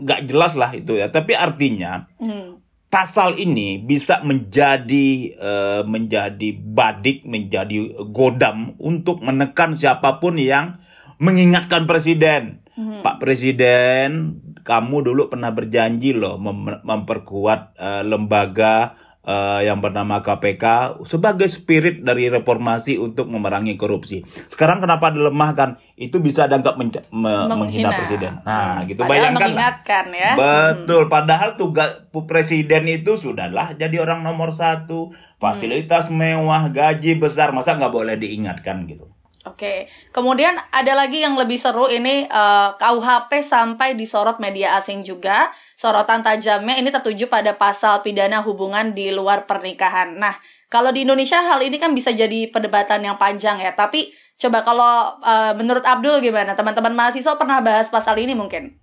nggak 0.04 0.30
jelas 0.30 0.54
lah 0.54 0.70
itu 0.70 0.94
ya. 0.94 1.10
Tapi 1.10 1.34
artinya 1.34 2.06
Hmm. 2.22 2.61
Pasal 2.92 3.40
ini 3.40 3.80
bisa 3.80 4.20
menjadi 4.20 5.32
eh, 5.32 5.82
menjadi 5.88 6.52
badik, 6.52 7.24
menjadi 7.24 8.04
godam 8.12 8.76
untuk 8.76 9.24
menekan 9.24 9.72
siapa 9.72 10.20
pun 10.20 10.36
yang 10.36 10.76
mengingatkan 11.16 11.88
presiden. 11.88 12.60
Pak 12.72 13.20
Presiden, 13.20 14.40
kamu 14.64 15.04
dulu 15.04 15.28
pernah 15.28 15.52
berjanji 15.52 16.16
loh 16.16 16.40
mem- 16.40 16.80
memperkuat 16.84 17.76
eh, 17.80 18.02
lembaga 18.04 18.96
eh, 19.22 19.60
yang 19.64 19.78
bernama 19.78 20.18
KPK 20.20 20.98
sebagai 21.06 21.46
spirit 21.46 22.02
dari 22.02 22.26
reformasi 22.26 22.98
untuk 22.98 23.30
memerangi 23.30 23.78
korupsi. 23.78 24.26
Sekarang 24.50 24.82
kenapa 24.82 25.14
dilemahkan? 25.14 25.78
Itu 25.94 26.18
bisa 26.18 26.50
dianggap 26.50 26.74
menca- 26.74 27.06
me- 27.14 27.46
menghina. 27.46 27.94
presiden. 27.94 28.42
Nah, 28.42 28.82
gitu 28.84 29.06
Padahal 29.06 29.30
bayangkan. 29.32 29.48
mengingatkan 29.54 30.04
ya. 30.10 30.30
Betul, 30.34 31.06
padahal 31.06 31.54
tugas 31.54 32.02
presiden 32.26 32.90
itu 32.90 33.14
sudahlah 33.14 33.78
jadi 33.78 34.02
orang 34.02 34.26
nomor 34.26 34.50
satu, 34.50 35.14
fasilitas 35.38 36.10
mewah, 36.10 36.68
gaji 36.68 37.16
besar, 37.16 37.54
masa 37.54 37.78
nggak 37.78 37.94
boleh 37.94 38.18
diingatkan 38.18 38.84
gitu? 38.90 39.06
Oke, 39.42 39.90
kemudian 40.14 40.54
ada 40.70 40.94
lagi 40.94 41.18
yang 41.18 41.34
lebih 41.34 41.58
seru 41.58 41.90
ini 41.90 42.30
eh, 42.30 42.68
KUHP 42.78 43.42
sampai 43.42 43.98
disorot 43.98 44.38
media 44.38 44.78
asing 44.78 45.02
juga. 45.02 45.50
Sorotan 45.74 46.22
tajamnya 46.22 46.78
ini 46.78 46.94
tertuju 46.94 47.26
pada 47.26 47.58
pasal 47.58 48.06
pidana 48.06 48.38
hubungan 48.46 48.94
di 48.94 49.10
luar 49.10 49.50
pernikahan. 49.50 50.14
Nah, 50.14 50.38
kalau 50.70 50.94
di 50.94 51.02
Indonesia 51.02 51.42
hal 51.42 51.58
ini 51.58 51.82
kan 51.82 51.90
bisa 51.90 52.14
jadi 52.14 52.54
perdebatan 52.54 53.02
yang 53.02 53.18
panjang 53.18 53.58
ya. 53.58 53.74
Tapi 53.74 54.14
coba 54.38 54.62
kalau 54.62 55.18
eh, 55.18 55.52
menurut 55.58 55.82
Abdul 55.82 56.22
gimana? 56.22 56.54
Teman-teman 56.54 56.94
mahasiswa 56.94 57.34
pernah 57.34 57.58
bahas 57.58 57.90
pasal 57.90 58.22
ini 58.22 58.38
mungkin? 58.38 58.78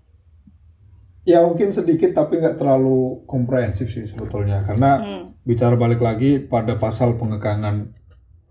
Ya 1.23 1.39
mungkin 1.39 1.71
sedikit 1.71 2.11
tapi 2.11 2.41
nggak 2.43 2.59
terlalu 2.59 3.23
komprehensif 3.29 3.95
sih 3.95 4.03
sebetulnya 4.03 4.59
karena 4.65 4.99
Hmm. 4.99 5.23
bicara 5.47 5.79
balik 5.79 6.03
lagi 6.03 6.41
pada 6.41 6.75
pasal 6.75 7.15
pengekangan 7.15 7.95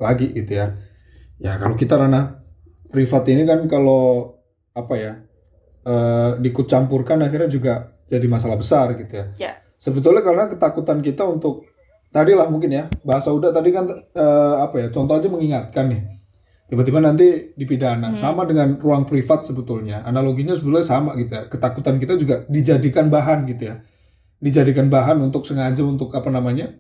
lagi 0.01 0.33
gitu 0.33 0.57
ya. 0.57 0.73
Ya 1.39 1.55
kalau 1.55 1.79
kita 1.79 1.95
ranah 1.95 2.43
privat 2.91 3.23
ini 3.31 3.47
kan 3.47 3.63
kalau 3.71 4.35
apa 4.75 4.95
ya 4.99 5.13
eh 5.87 6.31
diikut 6.43 6.67
campurkan 6.67 7.23
akhirnya 7.23 7.47
juga 7.47 7.95
jadi 8.11 8.27
masalah 8.27 8.59
besar 8.59 8.99
gitu 8.99 9.13
ya. 9.15 9.27
Ya. 9.39 9.53
Sebetulnya 9.79 10.27
karena 10.27 10.51
ketakutan 10.51 10.99
kita 10.99 11.23
untuk 11.23 11.63
tadi 12.11 12.35
lah 12.35 12.51
mungkin 12.51 12.75
ya 12.75 12.85
bahasa 13.07 13.31
udah 13.31 13.55
tadi 13.55 13.71
kan 13.71 13.87
eh, 13.95 14.57
apa 14.59 14.77
ya 14.83 14.87
contoh 14.91 15.15
aja 15.15 15.31
mengingatkan 15.31 15.87
nih. 15.87 16.03
Tiba-tiba 16.69 17.01
nanti 17.01 17.57
dipidana. 17.57 18.13
Sama 18.13 18.45
dengan 18.45 18.77
ruang 18.77 19.09
privat 19.09 19.41
sebetulnya. 19.41 20.05
Analoginya 20.05 20.53
sebetulnya 20.53 20.85
sama 20.85 21.17
gitu 21.17 21.33
ya. 21.33 21.49
Ketakutan 21.49 21.97
kita 21.97 22.21
juga 22.21 22.45
dijadikan 22.45 23.09
bahan 23.09 23.49
gitu 23.49 23.73
ya. 23.73 23.81
Dijadikan 24.37 24.93
bahan 24.93 25.17
untuk 25.25 25.49
sengaja 25.49 25.81
untuk 25.81 26.13
apa 26.13 26.29
namanya 26.29 26.77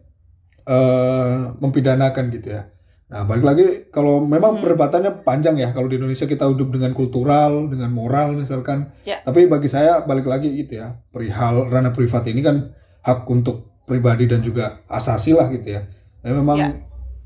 eh 0.68 1.36
mempidanakan 1.56 2.28
gitu 2.28 2.52
ya 2.52 2.68
nah 3.08 3.24
balik 3.24 3.40
lagi 3.42 3.64
kalau 3.88 4.20
memang 4.20 4.58
perdebatannya 4.58 5.22
panjang 5.22 5.56
ya 5.56 5.72
kalau 5.72 5.88
di 5.88 5.96
Indonesia 5.96 6.24
kita 6.24 6.44
hidup 6.44 6.68
dengan 6.70 6.92
kultural 6.92 7.64
dengan 7.66 7.88
moral 7.88 8.36
misalkan 8.36 8.92
Ya. 9.02 9.18
tapi 9.18 9.44
bagi 9.44 9.64
saya 9.66 10.00
balik 10.02 10.24
lagi 10.24 10.52
gitu 10.54 10.76
ya 10.76 10.92
perihal 11.08 11.66
ranah 11.66 11.90
privat 11.90 12.24
ini 12.26 12.40
kan 12.40 12.68
hak 13.00 13.24
untuk 13.24 13.80
pribadi 13.82 14.24
dan 14.24 14.40
juga 14.40 14.84
asasi 14.86 15.32
lah 15.32 15.48
gitu 15.48 15.72
ya 15.72 15.88
Nah, 16.18 16.34
memang 16.34 16.58
Ya. 16.58 16.68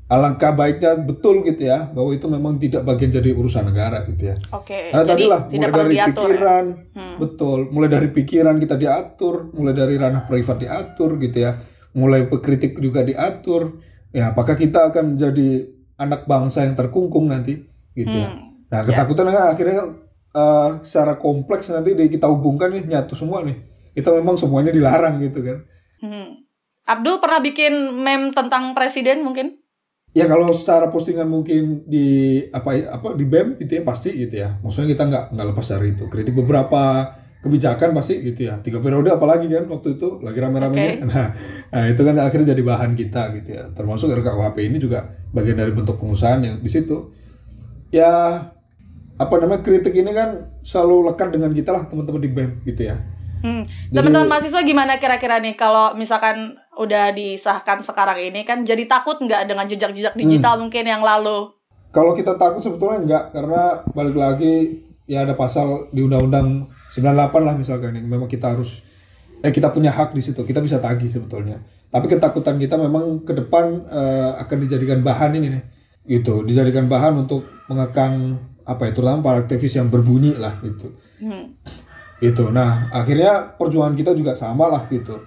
alangkah 0.05 0.53
baiknya 0.53 0.95
betul 0.97 1.41
gitu 1.41 1.65
ya 1.65 1.89
bahwa 1.89 2.11
itu 2.11 2.27
memang 2.27 2.55
tidak 2.55 2.85
bagian 2.85 3.09
dari 3.09 3.33
urusan 3.33 3.65
negara 3.65 4.05
gitu 4.05 4.23
ya 4.25 4.35
Oke, 4.51 4.87
karena 4.87 5.03
jadi 5.03 5.11
tadi 5.11 5.23
lah 5.25 5.41
tidak 5.43 5.67
mulai 5.67 5.79
dari 5.81 5.93
diatur. 5.93 6.07
ya? 6.07 6.15
pikiran 6.29 6.65
Hmm. 6.93 7.15
betul 7.17 7.59
mulai 7.67 7.89
dari 7.89 8.07
pikiran 8.07 8.55
kita 8.57 8.75
diatur 8.77 9.35
mulai 9.51 9.73
dari 9.73 9.95
ranah 9.97 10.23
privat 10.23 10.57
diatur 10.57 11.17
gitu 11.17 11.37
ya 11.41 11.59
mulai 11.91 12.23
pekritik 12.23 12.77
juga 12.77 13.01
diatur 13.01 13.83
ya 14.13 14.29
apakah 14.29 14.53
kita 14.53 14.87
akan 14.87 15.17
jadi 15.17 15.67
anak 15.95 16.23
bangsa 16.23 16.63
yang 16.63 16.73
terkungkung 16.73 17.27
nanti 17.27 17.65
gitu 17.91 18.13
ya 18.13 18.29
Hmm. 18.29 18.63
nah 18.69 18.81
ketakutan 18.81 19.27
kan 19.27 19.45
akhirnya 19.49 19.75
kan 19.75 19.89
eh, 20.33 20.69
secara 20.81 21.13
kompleks 21.15 21.67
nanti 21.67 21.93
di- 21.93 22.07
kita 22.07 22.25
hubungkan 22.25 22.69
nih 22.69 22.85
nyatu 22.87 23.13
semua 23.13 23.41
nih 23.41 23.57
kita 23.91 24.09
memang 24.11 24.33
semuanya 24.33 24.69
dilarang 24.69 25.17
gitu 25.19 25.41
kan 25.41 25.57
Hmm. 25.99 26.43
Abdul 26.83 27.17
pernah 27.17 27.39
bikin 27.39 27.71
meme 27.95 28.35
tentang 28.35 28.75
presiden 28.75 29.23
mungkin? 29.23 29.55
Ya 30.11 30.27
kalau 30.27 30.51
secara 30.51 30.91
postingan 30.91 31.25
mungkin 31.25 31.87
di 31.87 32.05
apa 32.51 32.75
apa 32.91 33.15
di 33.15 33.23
BEM 33.23 33.55
gitu 33.57 33.79
ya 33.79 33.83
pasti 33.83 34.11
gitu 34.13 34.35
ya. 34.35 34.59
Maksudnya 34.59 34.91
kita 34.91 35.03
nggak 35.07 35.25
nggak 35.31 35.47
lepas 35.47 35.67
dari 35.71 35.95
itu. 35.95 36.05
Kritik 36.05 36.35
beberapa 36.35 37.07
kebijakan 37.43 37.91
pasti 37.91 38.23
gitu 38.23 38.47
ya. 38.47 38.55
Tiga 38.63 38.79
periode 38.79 39.11
apalagi 39.11 39.51
kan 39.51 39.67
waktu 39.67 39.99
itu 39.99 40.23
lagi 40.23 40.39
rame-ramenya. 40.39 41.03
Nah, 41.03 41.27
nah, 41.69 41.83
itu 41.91 42.01
kan 42.01 42.15
akhirnya 42.23 42.55
jadi 42.55 42.63
bahan 42.63 42.95
kita 42.95 43.35
gitu 43.35 43.49
ya. 43.51 43.63
Termasuk 43.75 44.07
RKUHP 44.15 44.57
ini 44.63 44.79
juga 44.79 45.11
bagian 45.35 45.59
dari 45.59 45.75
bentuk 45.75 45.99
pengusahaan 45.99 46.39
yang 46.39 46.63
di 46.63 46.69
situ. 46.71 47.11
Ya 47.91 48.39
apa 49.19 49.35
namanya 49.37 49.61
kritik 49.61 49.93
ini 49.93 50.09
kan 50.15 50.57
selalu 50.65 51.11
lekat 51.13 51.35
dengan 51.35 51.51
kita 51.53 51.69
lah 51.69 51.83
teman-teman 51.85 52.23
di 52.23 52.31
BEM 52.31 52.51
gitu 52.63 52.81
ya. 52.89 52.97
Hmm. 53.43 53.67
Teman-teman 53.91 54.31
mahasiswa 54.31 54.63
gimana 54.63 54.95
kira-kira 54.97 55.43
nih 55.43 55.59
kalau 55.59 55.93
misalkan 55.99 56.55
udah 56.79 57.11
disahkan 57.11 57.83
sekarang 57.83 58.17
ini 58.17 58.47
kan 58.47 58.63
jadi 58.63 58.87
takut 58.87 59.19
nggak 59.19 59.45
dengan 59.45 59.67
jejak-jejak 59.67 60.15
digital 60.15 60.57
mungkin 60.57 60.87
yang 60.87 61.03
lalu? 61.03 61.51
Kalau 61.93 62.15
kita 62.15 62.39
takut 62.39 62.63
sebetulnya 62.63 63.03
enggak 63.03 63.23
karena 63.35 63.83
balik 63.93 64.17
lagi 64.17 64.81
ya 65.05 65.27
ada 65.27 65.35
pasal 65.35 65.91
di 65.91 66.01
Undang-Undang 66.01 66.71
98 66.93 67.41
lah 67.41 67.57
misalkan 67.57 67.97
yang 67.97 68.05
memang 68.05 68.29
kita 68.29 68.53
harus 68.53 68.85
eh 69.41 69.49
kita 69.49 69.73
punya 69.73 69.89
hak 69.89 70.13
di 70.13 70.21
situ 70.21 70.45
kita 70.45 70.61
bisa 70.61 70.77
tagih 70.77 71.09
sebetulnya. 71.09 71.57
Tapi 71.89 72.05
ketakutan 72.05 72.61
kita 72.61 72.77
memang 72.77 73.25
ke 73.25 73.33
depan 73.33 73.65
eh, 73.89 74.31
akan 74.37 74.57
dijadikan 74.61 75.01
bahan 75.01 75.33
ini 75.41 75.47
nih. 75.57 75.63
Gitu 76.05 76.45
dijadikan 76.45 76.85
bahan 76.85 77.25
untuk 77.25 77.49
mengekang 77.65 78.37
apa 78.63 78.87
ya 78.87 78.91
terutama 78.93 79.19
para 79.25 79.41
aktivis 79.41 79.73
yang 79.73 79.89
berbunyi 79.89 80.37
lah 80.37 80.61
gitu. 80.61 80.93
Hmm. 81.23 81.55
itu 82.23 82.51
nah 82.51 82.87
akhirnya 82.91 83.55
perjuangan 83.59 83.95
kita 83.99 84.13
juga 84.13 84.37
sama 84.37 84.69
lah 84.69 84.85
gitu. 84.87 85.17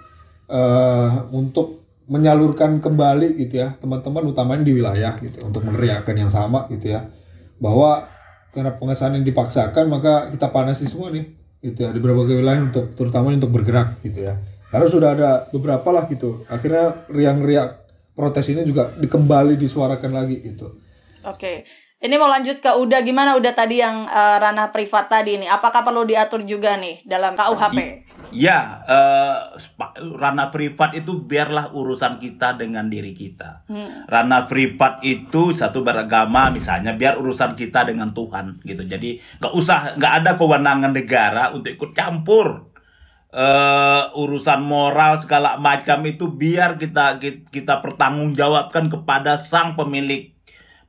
Eh 0.47 1.13
untuk 1.35 1.83
menyalurkan 2.07 2.79
kembali 2.79 3.35
gitu 3.43 3.59
ya 3.59 3.75
teman-teman 3.83 4.23
utamanya 4.31 4.63
di 4.63 4.73
wilayah 4.79 5.19
gitu 5.19 5.43
untuk 5.43 5.67
meneriakan 5.67 6.15
yang 6.15 6.31
sama 6.31 6.71
gitu 6.71 6.95
ya. 6.95 7.11
Bahwa 7.59 8.07
karena 8.55 8.73
pengesahan 8.79 9.19
yang 9.21 9.27
dipaksakan 9.27 9.85
maka 9.91 10.33
kita 10.33 10.49
panasi 10.49 10.89
semua 10.89 11.13
nih 11.13 11.46
gitu 11.61 11.87
ya 11.87 11.91
di 11.93 12.01
berbagai 12.01 12.37
wilayah 12.37 12.63
untuk 12.63 12.93
terutama 12.97 13.33
untuk 13.33 13.53
bergerak 13.53 14.01
gitu 14.05 14.27
ya 14.27 14.37
karena 14.69 14.87
sudah 14.87 15.09
ada 15.15 15.31
beberapa 15.51 15.89
lah 15.95 16.05
gitu 16.11 16.45
akhirnya 16.51 17.07
riang-riak 17.09 17.87
protes 18.17 18.49
ini 18.49 18.65
juga 18.65 18.93
dikembali 18.97 19.57
disuarakan 19.61 20.13
lagi 20.13 20.41
gitu 20.43 20.87
Oke. 21.27 21.67
Ini 21.97 22.15
mau 22.21 22.31
lanjut 22.31 22.63
ke 22.63 22.71
udah 22.71 23.03
gimana 23.03 23.35
udah 23.35 23.53
tadi 23.57 23.83
yang 23.83 24.07
eh, 24.07 24.37
ranah 24.39 24.71
privat 24.71 25.11
tadi 25.11 25.43
nih. 25.43 25.51
Apakah 25.51 25.83
perlu 25.83 26.07
diatur 26.07 26.47
juga 26.47 26.79
nih 26.79 27.03
dalam 27.03 27.35
KUHP? 27.35 28.06
Ya, 28.35 28.83
eh, 28.85 29.39
spa- 29.57 29.95
ranah 29.97 30.51
privat 30.51 30.93
itu 30.93 31.25
biarlah 31.25 31.71
urusan 31.73 32.19
kita 32.19 32.59
dengan 32.59 32.91
diri 32.91 33.15
kita. 33.15 33.65
Ranah 34.11 34.45
privat 34.51 35.01
itu 35.07 35.55
satu 35.55 35.81
beragama 35.87 36.51
misalnya 36.51 36.93
biar 36.95 37.17
urusan 37.17 37.55
kita 37.57 37.87
dengan 37.87 38.13
Tuhan 38.13 38.61
gitu. 38.67 38.83
Jadi 38.85 39.17
nggak 39.41 39.55
usah 39.55 39.97
nggak 39.97 40.13
ada 40.23 40.31
kewenangan 40.37 40.93
negara 40.93 41.55
untuk 41.55 41.71
ikut 41.73 41.91
campur 41.97 42.77
eh 43.37 44.03
urusan 44.17 44.65
moral 44.65 45.19
segala 45.21 45.61
macam 45.61 46.01
itu 46.09 46.31
biar 46.31 46.81
kita 46.81 47.21
kita 47.53 47.75
pertanggungjawabkan 47.85 48.89
kepada 48.89 49.37
sang 49.37 49.77
pemilik 49.77 50.36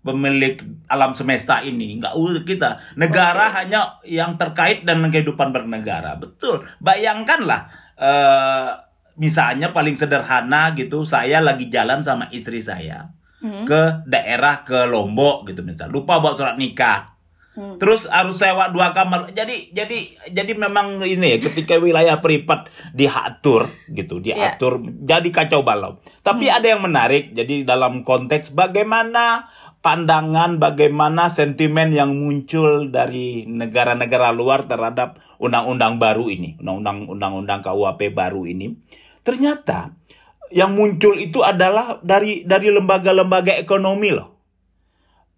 pemilik 0.08 0.56
alam 0.88 1.12
semesta 1.12 1.60
ini. 1.60 2.00
Nggak 2.00 2.16
usah 2.16 2.44
kita. 2.48 2.70
Negara 2.96 3.52
hanya 3.52 4.00
yang 4.08 4.40
terkait 4.40 4.88
dengan 4.88 5.12
kehidupan 5.12 5.52
bernegara. 5.52 6.16
Betul. 6.16 6.64
Bayangkanlah 6.80 7.68
eh 8.00 8.88
misalnya 9.18 9.74
paling 9.74 9.98
sederhana 9.98 10.78
gitu 10.78 11.02
saya 11.02 11.42
lagi 11.42 11.74
jalan 11.74 12.06
sama 12.06 12.30
istri 12.30 12.62
saya 12.62 13.10
ke 13.42 13.82
daerah 14.06 14.62
ke 14.62 14.86
Lombok 14.86 15.50
gitu 15.50 15.62
misal 15.66 15.90
lupa 15.94 16.22
bawa 16.22 16.34
surat 16.38 16.58
nikah. 16.58 17.18
Terus 17.58 18.06
harus 18.06 18.38
sewa 18.38 18.70
dua 18.70 18.94
kamar. 18.94 19.34
Jadi 19.34 19.74
jadi 19.74 20.06
jadi 20.30 20.54
memang 20.54 21.02
ini 21.02 21.38
ya 21.38 21.38
ketika 21.42 21.82
wilayah 21.82 22.22
privat 22.22 22.70
diatur 22.94 23.74
gitu, 23.90 24.22
diatur 24.22 24.78
jadi 25.02 25.26
kacau 25.34 25.66
balau. 25.66 25.98
Tapi 26.22 26.54
ada 26.54 26.70
yang 26.70 26.86
menarik. 26.86 27.34
Jadi 27.34 27.66
dalam 27.66 28.06
konteks 28.06 28.54
bagaimana 28.54 29.50
pandangan, 29.88 30.60
bagaimana 30.60 31.32
sentimen 31.32 31.96
yang 31.96 32.12
muncul 32.12 32.92
dari 32.92 33.48
negara-negara 33.48 34.36
luar 34.36 34.68
terhadap 34.68 35.16
undang-undang 35.40 35.96
baru 35.96 36.28
ini, 36.28 36.60
undang-undang 36.60 37.08
undang-undang 37.08 37.64
KUHP 37.64 38.12
baru 38.12 38.44
ini. 38.44 38.76
Ternyata 39.24 39.96
yang 40.52 40.76
muncul 40.76 41.16
itu 41.16 41.40
adalah 41.40 42.04
dari 42.04 42.44
dari 42.44 42.68
lembaga-lembaga 42.68 43.56
ekonomi 43.56 44.12
loh. 44.12 44.36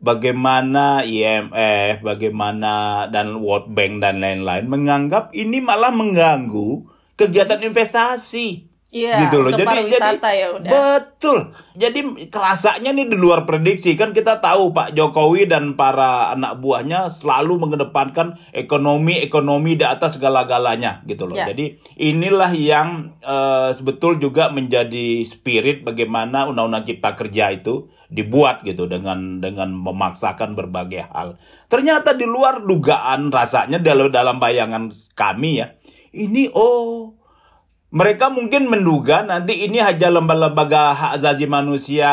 Bagaimana 0.02 1.06
IMF, 1.06 2.02
bagaimana 2.02 3.06
dan 3.14 3.38
World 3.38 3.70
Bank 3.70 4.02
dan 4.02 4.18
lain-lain 4.18 4.66
menganggap 4.66 5.30
ini 5.38 5.62
malah 5.62 5.94
mengganggu 5.94 6.90
kegiatan 7.14 7.62
investasi. 7.62 8.69
Iya, 8.90 9.30
gitu 9.30 9.46
loh. 9.46 9.54
untuk 9.54 9.70
Jadi 9.70 9.86
jadi 9.86 10.18
ya 10.34 10.48
udah. 10.58 10.72
betul. 10.74 11.54
Jadi 11.78 12.00
kerasanya 12.34 12.90
nih 12.90 13.06
di 13.06 13.18
luar 13.22 13.46
prediksi 13.46 13.94
kan 13.94 14.18
kita 14.18 14.42
tahu 14.42 14.74
Pak 14.74 14.98
Jokowi 14.98 15.46
dan 15.46 15.78
para 15.78 16.34
anak 16.34 16.58
buahnya 16.58 17.14
selalu 17.14 17.62
mengedepankan 17.62 18.42
ekonomi 18.50 19.22
ekonomi 19.22 19.78
di 19.78 19.86
atas 19.86 20.18
segala-galanya 20.18 21.06
gitu 21.06 21.30
loh. 21.30 21.38
Ya. 21.38 21.54
Jadi 21.54 21.78
inilah 22.02 22.50
yang 22.58 23.14
eh, 23.22 23.70
sebetul 23.78 24.18
juga 24.18 24.50
menjadi 24.50 25.22
spirit 25.22 25.86
bagaimana 25.86 26.50
Undang-Undang 26.50 26.90
Cipta 26.90 27.14
Kerja 27.14 27.54
itu 27.54 27.94
dibuat 28.10 28.66
gitu 28.66 28.90
dengan 28.90 29.38
dengan 29.38 29.70
memaksakan 29.70 30.58
berbagai 30.58 31.14
hal. 31.14 31.38
Ternyata 31.70 32.18
di 32.18 32.26
luar 32.26 32.66
dugaan 32.66 33.30
rasanya 33.30 33.78
dalam 33.78 34.10
dalam 34.10 34.42
bayangan 34.42 34.90
kami 35.14 35.62
ya. 35.62 35.78
Ini 36.10 36.50
oh 36.58 37.19
mereka 37.90 38.30
mungkin 38.30 38.70
menduga 38.70 39.26
nanti 39.26 39.66
ini 39.66 39.82
hanya 39.82 40.14
lembaga-lembaga 40.14 40.94
hak 40.94 41.12
asasi 41.18 41.50
manusia 41.50 42.12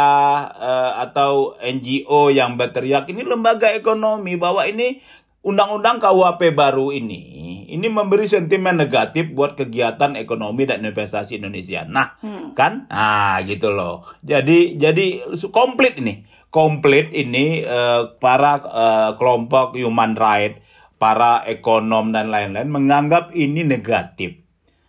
eh, 0.56 0.92
atau 1.04 1.52
NGO 1.60 2.32
yang 2.32 2.56
berteriak 2.56 3.04
ini 3.12 3.28
lembaga 3.28 3.68
ekonomi 3.76 4.40
bahwa 4.40 4.64
ini 4.64 5.04
undang-undang 5.44 6.00
KUHP 6.00 6.56
baru 6.56 6.96
ini 6.96 7.46
ini 7.66 7.86
memberi 7.90 8.24
sentimen 8.30 8.78
negatif 8.78 9.34
buat 9.34 9.58
kegiatan 9.58 10.14
ekonomi 10.14 10.64
dan 10.64 10.86
investasi 10.86 11.42
Indonesia. 11.42 11.82
Nah, 11.82 12.14
kan? 12.54 12.86
Nah, 12.86 13.42
gitu 13.42 13.74
loh. 13.74 14.06
Jadi 14.22 14.78
jadi 14.78 15.26
komplit 15.50 15.98
ini. 15.98 16.22
Komplit 16.48 17.12
ini 17.12 17.60
eh, 17.66 18.02
para 18.22 18.62
eh, 18.62 19.10
kelompok 19.18 19.76
human 19.76 20.14
right, 20.16 20.62
para 20.96 21.44
ekonom 21.44 22.14
dan 22.14 22.32
lain-lain 22.32 22.70
menganggap 22.70 23.34
ini 23.34 23.66
negatif. 23.66 24.45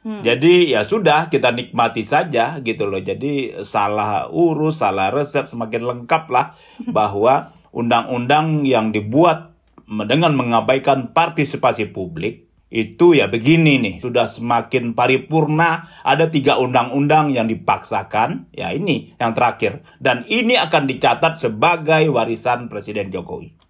Jadi 0.08 0.72
ya 0.72 0.88
sudah 0.88 1.28
kita 1.28 1.52
nikmati 1.52 2.08
saja 2.08 2.64
gitu 2.64 2.88
loh. 2.88 3.04
Jadi 3.04 3.60
salah 3.68 4.32
urus, 4.32 4.80
salah 4.80 5.12
resep 5.12 5.44
semakin 5.44 5.84
lengkap 5.84 6.24
lah 6.32 6.56
bahwa 6.96 7.52
undang-undang 7.76 8.64
yang 8.64 8.96
dibuat 8.96 9.52
dengan 9.88 10.36
mengabaikan 10.36 11.12
partisipasi 11.16 11.92
publik 11.92 12.48
itu 12.68 13.16
ya 13.16 13.32
begini 13.32 13.80
nih 13.80 13.96
sudah 14.04 14.28
semakin 14.28 14.92
paripurna 14.92 15.88
ada 16.04 16.28
tiga 16.28 16.60
undang-undang 16.60 17.32
yang 17.32 17.48
dipaksakan 17.48 18.52
ya 18.52 18.76
ini 18.76 19.16
yang 19.16 19.32
terakhir 19.32 19.88
dan 20.04 20.28
ini 20.28 20.60
akan 20.60 20.84
dicatat 20.84 21.40
sebagai 21.40 22.12
warisan 22.12 22.68
Presiden 22.68 23.08
Jokowi. 23.08 23.67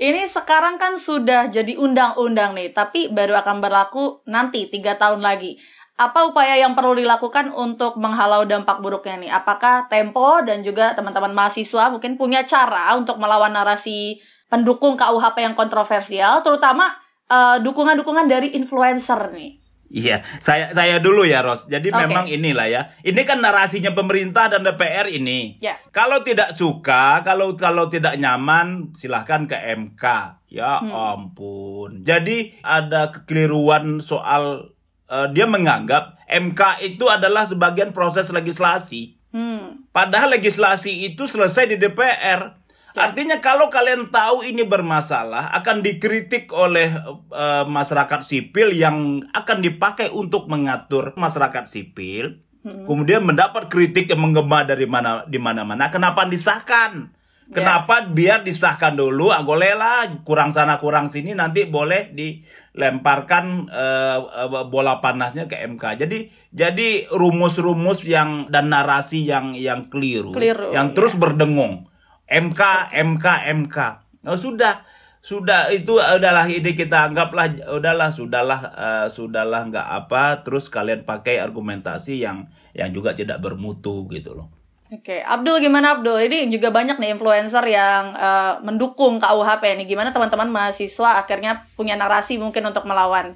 Ini 0.00 0.24
sekarang 0.24 0.80
kan 0.80 0.96
sudah 0.96 1.52
jadi 1.52 1.76
undang-undang 1.76 2.56
nih, 2.56 2.72
tapi 2.72 3.12
baru 3.12 3.36
akan 3.44 3.60
berlaku 3.60 4.24
nanti 4.24 4.64
tiga 4.72 4.96
tahun 4.96 5.20
lagi. 5.20 5.60
Apa 6.00 6.24
upaya 6.24 6.56
yang 6.56 6.72
perlu 6.72 6.96
dilakukan 6.96 7.52
untuk 7.52 8.00
menghalau 8.00 8.48
dampak 8.48 8.80
buruknya 8.80 9.20
nih? 9.20 9.28
Apakah 9.28 9.92
Tempo 9.92 10.40
dan 10.40 10.64
juga 10.64 10.96
teman-teman 10.96 11.36
mahasiswa 11.36 11.92
mungkin 11.92 12.16
punya 12.16 12.48
cara 12.48 12.96
untuk 12.96 13.20
melawan 13.20 13.52
narasi 13.52 14.16
pendukung 14.48 14.96
KUHP 14.96 15.36
yang 15.44 15.52
kontroversial, 15.52 16.40
terutama 16.40 16.96
eh, 17.28 17.60
dukungan-dukungan 17.60 18.24
dari 18.24 18.56
influencer 18.56 19.20
nih? 19.36 19.59
Iya, 19.90 20.22
saya 20.38 20.70
saya 20.70 21.02
dulu 21.02 21.26
ya 21.26 21.42
Ros. 21.42 21.66
Jadi 21.66 21.90
Oke. 21.90 22.06
memang 22.06 22.30
inilah 22.30 22.70
ya. 22.70 22.82
Ini 23.02 23.26
kan 23.26 23.42
narasinya 23.42 23.90
pemerintah 23.90 24.46
dan 24.46 24.62
DPR 24.62 25.10
ini. 25.10 25.58
Ya. 25.58 25.82
Kalau 25.90 26.22
tidak 26.22 26.54
suka, 26.54 27.26
kalau 27.26 27.58
kalau 27.58 27.90
tidak 27.90 28.14
nyaman, 28.14 28.94
silahkan 28.94 29.50
ke 29.50 29.58
MK. 29.58 30.04
Ya 30.46 30.78
ampun. 30.78 32.06
Jadi 32.06 32.54
ada 32.62 33.10
kekeliruan 33.10 33.98
soal 33.98 34.70
eh, 35.10 35.26
dia 35.34 35.50
menganggap 35.50 36.22
MK 36.30 36.86
itu 36.86 37.10
adalah 37.10 37.42
sebagian 37.50 37.90
proses 37.90 38.30
legislasi. 38.30 39.18
Hmm. 39.34 39.90
Padahal 39.90 40.38
legislasi 40.38 41.10
itu 41.10 41.26
selesai 41.26 41.66
di 41.66 41.76
DPR. 41.82 42.59
Artinya 42.96 43.38
kalau 43.38 43.70
kalian 43.70 44.10
tahu 44.10 44.42
ini 44.42 44.66
bermasalah 44.66 45.54
akan 45.62 45.82
dikritik 45.82 46.50
oleh 46.50 46.90
eh, 47.30 47.64
masyarakat 47.66 48.20
sipil 48.26 48.74
yang 48.74 49.26
akan 49.30 49.58
dipakai 49.62 50.10
untuk 50.10 50.50
mengatur 50.50 51.14
masyarakat 51.14 51.70
sipil. 51.70 52.42
Kemudian 52.60 53.24
mendapat 53.24 53.72
kritik 53.72 54.12
yang 54.12 54.20
menggema 54.20 54.68
dari 54.68 54.84
mana 54.84 55.24
di 55.24 55.40
mana-mana. 55.40 55.88
Kenapa 55.88 56.28
disahkan? 56.28 57.08
Kenapa 57.50 58.06
biar 58.06 58.46
disahkan 58.46 58.94
dulu, 58.94 59.34
ah, 59.34 59.42
boleh 59.42 59.74
lah 59.74 60.06
kurang 60.22 60.54
sana 60.54 60.78
kurang 60.78 61.10
sini 61.10 61.34
nanti 61.34 61.66
boleh 61.66 62.14
dilemparkan 62.14 63.66
eh, 63.66 64.18
eh, 64.22 64.64
bola 64.70 65.02
panasnya 65.02 65.50
ke 65.50 65.58
MK. 65.58 65.84
Jadi 65.98 66.18
jadi 66.54 67.10
rumus-rumus 67.10 68.06
yang 68.06 68.46
dan 68.54 68.70
narasi 68.70 69.26
yang 69.26 69.58
yang 69.58 69.90
keliru, 69.90 70.30
Keliru, 70.30 70.70
yang 70.70 70.94
terus 70.94 71.18
berdengung. 71.18 71.89
MK, 72.30 72.62
MK, 72.94 73.26
MK. 73.58 73.76
Nah, 74.22 74.38
sudah 74.38 74.86
sudah 75.20 75.68
itu 75.68 76.00
adalah 76.00 76.48
ini 76.48 76.72
kita 76.72 77.12
anggaplah 77.12 77.52
udahlah 77.76 78.08
sudahlah 78.08 78.60
eh, 78.72 79.06
sudahlah 79.12 79.68
nggak 79.68 79.84
apa 79.84 80.40
terus 80.40 80.72
kalian 80.72 81.04
pakai 81.04 81.36
argumentasi 81.36 82.24
yang 82.24 82.48
yang 82.72 82.88
juga 82.94 83.12
tidak 83.12 83.42
bermutu 83.42 84.08
gitu 84.08 84.32
loh. 84.32 84.48
Oke, 84.90 85.22
Abdul 85.22 85.62
gimana 85.62 85.94
Abdul? 85.94 86.26
Ini 86.26 86.50
juga 86.50 86.74
banyak 86.74 86.98
nih 86.98 87.14
influencer 87.18 87.62
yang 87.68 88.14
eh, 88.14 88.54
mendukung 88.62 89.18
KUHP 89.18 89.82
nih. 89.82 89.86
Gimana 89.90 90.14
teman-teman 90.14 90.48
mahasiswa 90.48 91.20
akhirnya 91.20 91.66
punya 91.74 91.98
narasi 91.98 92.38
mungkin 92.38 92.64
untuk 92.70 92.86
melawan? 92.88 93.34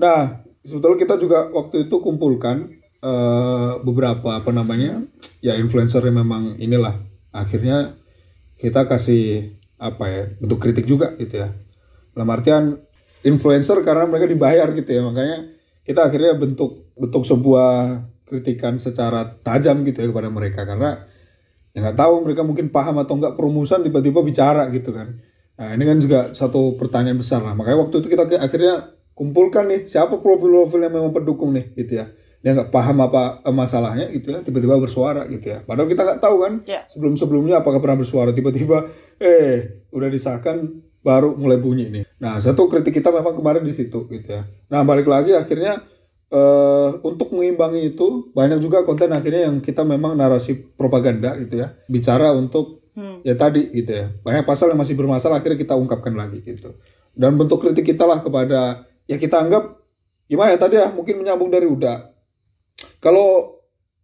Nah, 0.00 0.42
sebetulnya 0.66 0.98
kita 0.98 1.14
juga 1.20 1.52
waktu 1.54 1.86
itu 1.86 1.96
kumpulkan 2.02 2.76
eh, 2.98 3.72
beberapa 3.84 4.42
apa 4.42 4.50
namanya 4.50 5.06
ya 5.38 5.54
influencer 5.54 6.02
yang 6.02 6.18
memang 6.20 6.58
inilah 6.58 7.11
akhirnya 7.32 7.96
kita 8.60 8.86
kasih 8.86 9.56
apa 9.82 10.04
ya 10.06 10.22
bentuk 10.38 10.62
kritik 10.62 10.86
juga 10.86 11.18
gitu 11.18 11.42
ya. 11.42 11.50
Dalam 12.14 12.28
artian 12.30 12.64
influencer 13.26 13.82
karena 13.82 14.06
mereka 14.06 14.30
dibayar 14.30 14.68
gitu 14.70 14.86
ya 14.86 15.02
makanya 15.02 15.50
kita 15.82 16.06
akhirnya 16.06 16.38
bentuk 16.38 16.94
bentuk 16.94 17.26
sebuah 17.26 18.04
kritikan 18.28 18.78
secara 18.78 19.26
tajam 19.42 19.82
gitu 19.82 20.04
ya 20.04 20.06
kepada 20.08 20.30
mereka 20.30 20.62
karena 20.62 21.04
ya 21.72 21.82
nggak 21.82 21.98
tahu 21.98 22.14
mereka 22.22 22.42
mungkin 22.46 22.68
paham 22.68 23.00
atau 23.00 23.18
nggak 23.18 23.34
perumusan 23.34 23.82
tiba-tiba 23.82 24.20
bicara 24.22 24.68
gitu 24.70 24.92
kan. 24.92 25.18
Nah 25.58 25.68
ini 25.74 25.84
kan 25.84 25.98
juga 25.98 26.20
satu 26.36 26.76
pertanyaan 26.76 27.18
besar 27.18 27.42
lah. 27.42 27.56
Makanya 27.56 27.88
waktu 27.88 28.04
itu 28.04 28.08
kita 28.12 28.24
akhirnya 28.38 28.92
kumpulkan 29.12 29.68
nih 29.68 29.80
siapa 29.84 30.20
profil-profil 30.20 30.80
yang 30.80 30.94
memang 30.94 31.12
pendukung 31.12 31.52
nih 31.52 31.72
gitu 31.76 32.00
ya. 32.00 32.06
Dia 32.42 32.58
nggak 32.58 32.74
paham 32.74 32.98
apa 33.00 33.40
eh, 33.40 33.54
masalahnya 33.54 34.10
gitu 34.10 34.34
ya 34.34 34.42
tiba-tiba 34.42 34.76
bersuara 34.76 35.24
gitu 35.30 35.46
ya. 35.48 35.62
Padahal 35.62 35.86
kita 35.86 36.02
nggak 36.02 36.20
tahu 36.20 36.36
kan 36.42 36.52
Ya. 36.66 36.82
sebelum-sebelumnya 36.90 37.62
apakah 37.62 37.78
pernah 37.78 37.98
bersuara 38.02 38.34
tiba-tiba 38.34 38.90
eh 39.16 39.86
udah 39.94 40.10
disahkan 40.10 40.66
baru 41.02 41.34
mulai 41.34 41.58
bunyi 41.58 41.86
nih. 41.90 42.04
Nah 42.18 42.38
satu 42.38 42.66
kritik 42.66 42.98
kita 42.98 43.10
memang 43.10 43.34
kemarin 43.34 43.62
di 43.62 43.70
situ 43.70 44.06
gitu 44.06 44.28
ya. 44.28 44.42
Nah 44.70 44.82
balik 44.82 45.06
lagi 45.06 45.34
akhirnya 45.34 45.78
eh 46.28 46.90
untuk 47.04 47.30
mengimbangi 47.30 47.92
itu 47.92 48.32
banyak 48.32 48.58
juga 48.58 48.82
konten 48.82 49.12
akhirnya 49.12 49.46
yang 49.52 49.60
kita 49.60 49.84
memang 49.84 50.16
narasi 50.16 50.56
propaganda 50.56 51.36
gitu 51.36 51.60
ya 51.60 51.76
bicara 51.86 52.32
untuk 52.32 52.80
ya 53.24 53.32
tadi 53.36 53.72
gitu 53.72 53.88
ya 53.92 54.12
banyak 54.20 54.44
pasal 54.44 54.72
yang 54.72 54.80
masih 54.80 54.96
bermasalah 54.96 55.40
akhirnya 55.40 55.56
kita 55.56 55.76
ungkapkan 55.76 56.12
lagi 56.12 56.40
gitu 56.40 56.76
dan 57.12 57.36
bentuk 57.36 57.60
kritik 57.60 57.84
kita 57.84 58.04
lah 58.04 58.20
kepada 58.20 58.84
ya 59.04 59.16
kita 59.16 59.44
anggap 59.44 59.76
gimana 60.24 60.56
ya 60.56 60.58
tadi 60.60 60.76
ya 60.76 60.88
mungkin 60.92 61.20
menyambung 61.20 61.48
dari 61.48 61.68
udah 61.68 62.11
kalau 63.02 63.58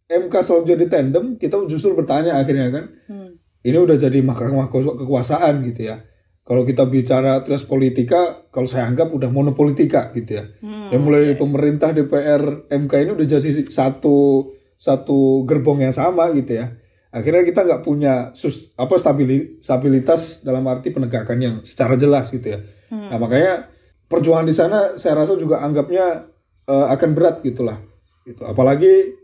MK 0.09 0.35
selalu 0.35 0.65
jadi 0.67 0.85
tandem 0.89 1.37
kita 1.37 1.61
justru 1.65 1.95
bertanya 1.95 2.35
akhirnya 2.35 2.69
kan 2.69 2.85
Hmm. 3.07 3.31
ini 3.61 3.77
udah 3.77 3.95
jadi 3.95 4.19
mahkamah 4.21 4.67
kekuasaan 4.69 5.63
gitu 5.65 5.87
ya. 5.87 6.03
Kalau 6.43 6.65
kita 6.65 6.89
bicara 6.89 7.45
trias 7.45 7.63
politika 7.63 8.49
kalau 8.49 8.65
saya 8.65 8.89
anggap 8.89 9.13
udah 9.13 9.29
monopolitika 9.29 10.11
gitu 10.13 10.41
ya. 10.41 10.45
Hmm. 10.59 10.89
dan 10.89 10.99
mulai 10.99 11.37
pemerintah 11.37 11.93
DPR 11.93 12.67
MK 12.67 12.93
ini 12.99 13.11
udah 13.13 13.27
jadi 13.29 13.49
satu 13.69 14.49
satu 14.75 15.45
gerbong 15.45 15.81
yang 15.81 15.93
sama 15.93 16.33
gitu 16.33 16.57
ya. 16.57 16.73
Akhirnya 17.09 17.41
kita 17.41 17.65
nggak 17.65 17.83
punya 17.83 18.33
sus, 18.33 18.73
apa 18.77 18.97
stabili- 18.97 19.57
stabilitas 19.61 20.41
dalam 20.41 20.65
arti 20.65 20.89
penegakan 20.89 21.39
yang 21.41 21.55
secara 21.63 21.97
jelas 21.97 22.29
gitu 22.29 22.53
ya. 22.53 22.59
Nah 22.89 23.17
makanya 23.17 23.69
perjuangan 24.09 24.45
di 24.45 24.53
sana 24.53 24.97
saya 24.97 25.21
rasa 25.21 25.37
juga 25.37 25.61
anggapnya 25.61 26.33
eh, 26.65 26.87
akan 26.89 27.11
berat 27.13 27.41
gitulah 27.41 27.81
gitu. 28.29 28.45
Apalagi 28.45 29.17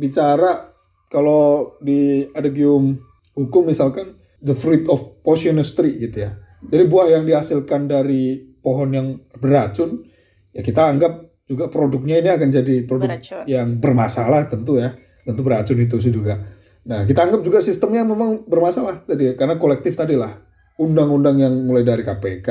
bicara 0.00 0.72
kalau 1.12 1.76
di 1.84 2.24
adagium 2.32 2.96
hukum 3.36 3.68
misalkan 3.68 4.16
the 4.40 4.56
fruit 4.56 4.88
of 4.88 5.20
poisonous 5.20 5.76
tree 5.76 6.00
gitu 6.00 6.24
ya. 6.24 6.40
Jadi 6.64 6.84
buah 6.88 7.20
yang 7.20 7.24
dihasilkan 7.28 7.88
dari 7.88 8.40
pohon 8.60 8.92
yang 8.92 9.08
beracun 9.40 10.04
ya 10.52 10.60
kita 10.60 10.88
anggap 10.88 11.12
juga 11.48 11.66
produknya 11.66 12.20
ini 12.20 12.30
akan 12.30 12.48
jadi 12.52 12.74
produk 12.86 13.08
Beracun. 13.10 13.44
yang 13.44 13.68
bermasalah 13.80 14.48
tentu 14.48 14.80
ya. 14.80 14.96
Tentu 15.26 15.44
beracun 15.44 15.76
itu 15.76 16.00
sih 16.00 16.12
juga. 16.14 16.40
Nah 16.88 17.04
kita 17.04 17.28
anggap 17.28 17.44
juga 17.44 17.60
sistemnya 17.60 18.06
memang 18.06 18.48
bermasalah 18.48 19.04
tadi 19.04 19.36
karena 19.36 19.60
kolektif 19.60 19.98
tadi 19.98 20.16
lah. 20.16 20.32
Undang-undang 20.80 21.36
yang 21.36 21.52
mulai 21.68 21.84
dari 21.84 22.00
KPK 22.00 22.48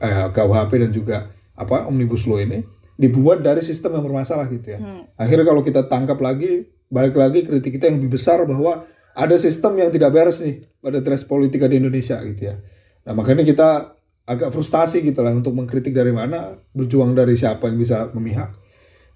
eh, 0.00 0.26
KUHP 0.28 0.72
dan 0.76 0.90
juga 0.92 1.32
apa 1.56 1.88
omnibus 1.88 2.28
law 2.28 2.40
ini 2.40 2.79
dibuat 3.00 3.40
dari 3.40 3.64
sistem 3.64 3.96
yang 3.96 4.04
bermasalah 4.04 4.44
gitu 4.52 4.76
ya. 4.76 5.08
Akhirnya 5.16 5.48
kalau 5.48 5.64
kita 5.64 5.88
tangkap 5.88 6.20
lagi 6.20 6.68
balik 6.92 7.16
lagi 7.16 7.48
kritik 7.48 7.80
kita 7.80 7.88
yang 7.88 7.96
lebih 7.96 8.20
besar 8.20 8.44
bahwa 8.44 8.84
ada 9.16 9.36
sistem 9.40 9.80
yang 9.80 9.88
tidak 9.88 10.12
beres 10.12 10.44
nih 10.44 10.60
pada 10.84 11.00
dress 11.00 11.24
politika 11.24 11.64
di 11.64 11.80
Indonesia 11.80 12.20
gitu 12.20 12.52
ya. 12.52 12.60
Nah 13.08 13.12
makanya 13.16 13.46
kita 13.48 13.96
agak 14.28 14.52
frustasi 14.52 15.00
gitu 15.00 15.24
lah 15.24 15.32
untuk 15.32 15.56
mengkritik 15.56 15.96
dari 15.96 16.12
mana 16.12 16.54
berjuang 16.76 17.16
dari 17.16 17.34
siapa 17.34 17.72
yang 17.72 17.80
bisa 17.80 18.12
memihak. 18.12 18.52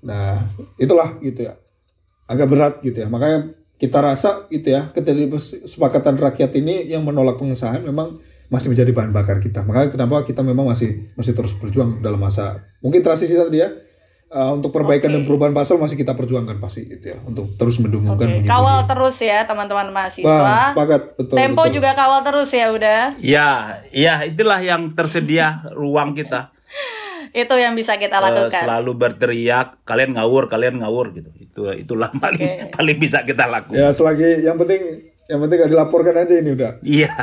Nah 0.00 0.48
itulah 0.80 1.20
gitu 1.20 1.52
ya. 1.52 1.60
Agak 2.24 2.48
berat 2.48 2.74
gitu 2.80 3.04
ya. 3.04 3.08
Makanya 3.12 3.52
kita 3.76 3.98
rasa 4.00 4.48
gitu 4.48 4.70
ya 4.72 4.94
kesepakatan 4.94 6.16
rakyat 6.16 6.56
ini 6.56 6.88
yang 6.88 7.04
menolak 7.04 7.36
pengesahan 7.36 7.84
memang 7.84 8.22
masih 8.46 8.68
menjadi 8.68 8.90
bahan 8.90 9.10
bakar 9.10 9.38
kita 9.38 9.60
makanya 9.60 9.88
kenapa 9.90 10.22
kita 10.22 10.40
memang 10.40 10.66
masih 10.66 11.10
masih 11.12 11.32
terus 11.32 11.52
berjuang 11.54 11.98
dalam 11.98 12.16
masa 12.16 12.60
mungkin 12.78 13.00
transisi 13.00 13.32
tadi 13.32 13.58
ya 13.58 13.72
uh, 14.28 14.52
untuk 14.52 14.70
perbaikan 14.70 15.08
Oke. 15.08 15.14
dan 15.14 15.22
perubahan 15.24 15.52
pasal 15.52 15.76
masih 15.76 15.94
kita 15.94 16.12
perjuangkan 16.12 16.58
pasti 16.58 16.84
gitu 16.86 17.08
ya 17.08 17.18
untuk 17.20 17.54
terus 17.54 17.78
mendengungkan 17.78 18.14
Oke, 18.20 18.34
bunyi-bunyi. 18.38 18.50
kawal 18.50 18.78
terus 18.84 19.16
ya 19.18 19.42
teman-teman 19.42 19.88
mahasiswa. 19.90 20.70
sepakat 20.70 21.02
betul 21.14 21.34
Tempo 21.34 21.62
betul. 21.62 21.74
juga 21.74 21.90
kawal 21.92 22.20
terus 22.22 22.50
ya 22.50 22.66
udah. 22.68 23.00
Ya, 23.16 23.50
ya 23.90 24.22
itulah 24.22 24.58
yang 24.58 24.90
tersedia 24.90 25.46
ruang 25.70 26.12
kita. 26.12 26.50
Itu 27.32 27.54
yang 27.54 27.74
bisa 27.74 27.96
kita 27.96 28.16
Eh, 28.16 28.22
lakukan. 28.22 28.62
selalu 28.62 28.92
berteriak, 28.94 29.82
kalian 29.82 30.14
ngawur, 30.14 30.46
kalian 30.46 30.78
ngawur 30.78 31.10
gitu. 31.12 31.30
Itu 31.34 31.66
itulah 31.72 32.12
paling 32.12 32.42
paling 32.76 32.96
bisa 32.96 33.22
kita 33.22 33.46
lakukan. 33.46 33.74
ya 33.76 33.90
selagi 33.90 34.42
yang 34.42 34.54
penting 34.54 34.82
yang 35.24 35.40
penting 35.40 35.56
gak 35.58 35.72
dilaporkan 35.72 36.14
aja 36.16 36.34
ini 36.36 36.52
udah 36.52 36.72
Iya. 36.80 37.08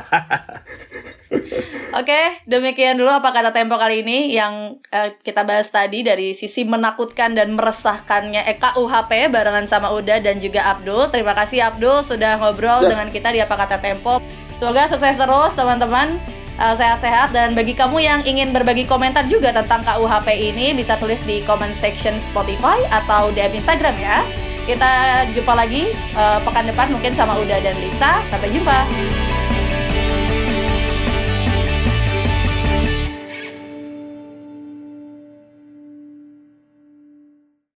Oke, 2.00 2.22
demikian 2.48 3.00
dulu 3.00 3.12
apa 3.12 3.32
kata 3.32 3.52
Tempo 3.56 3.80
kali 3.80 4.04
ini 4.04 4.36
yang 4.36 4.80
eh, 4.92 5.16
kita 5.24 5.44
bahas 5.48 5.72
tadi 5.72 6.04
dari 6.04 6.36
sisi 6.36 6.64
menakutkan 6.68 7.36
dan 7.36 7.56
meresahkannya 7.56 8.48
eh, 8.48 8.58
KUHP 8.60 9.32
barengan 9.32 9.68
sama 9.68 9.92
Uda 9.96 10.20
dan 10.20 10.40
juga 10.40 10.68
Abdul. 10.72 11.12
Terima 11.12 11.32
kasih 11.36 11.68
Abdul 11.72 12.04
sudah 12.04 12.40
ngobrol 12.40 12.84
Ya. 12.84 12.96
dengan 12.96 13.08
kita 13.12 13.32
di 13.32 13.40
apa 13.40 13.56
kata 13.56 13.80
Tempo. 13.80 14.20
Semoga 14.60 14.88
sukses 14.88 15.16
terus 15.18 15.52
teman-teman. 15.56 16.20
Eh, 16.62 16.76
sehat-sehat 16.78 17.34
dan 17.34 17.58
bagi 17.58 17.74
kamu 17.74 17.98
yang 18.04 18.20
ingin 18.22 18.54
berbagi 18.54 18.86
komentar 18.86 19.26
juga 19.26 19.50
tentang 19.50 19.82
KUHP 19.82 20.30
ini 20.54 20.78
bisa 20.78 20.94
tulis 21.00 21.18
di 21.26 21.42
comment 21.48 21.74
section 21.74 22.22
Spotify 22.22 22.78
atau 22.94 23.34
DM 23.34 23.58
Instagram 23.58 23.98
ya. 23.98 24.22
Kita 24.70 25.26
jumpa 25.34 25.58
lagi 25.58 25.90
eh, 25.96 26.40
pekan 26.46 26.70
depan 26.70 26.94
mungkin 26.94 27.18
sama 27.18 27.34
Uda 27.40 27.58
dan 27.66 27.76
Lisa. 27.82 28.22
Sampai 28.30 28.54
jumpa. 28.54 29.41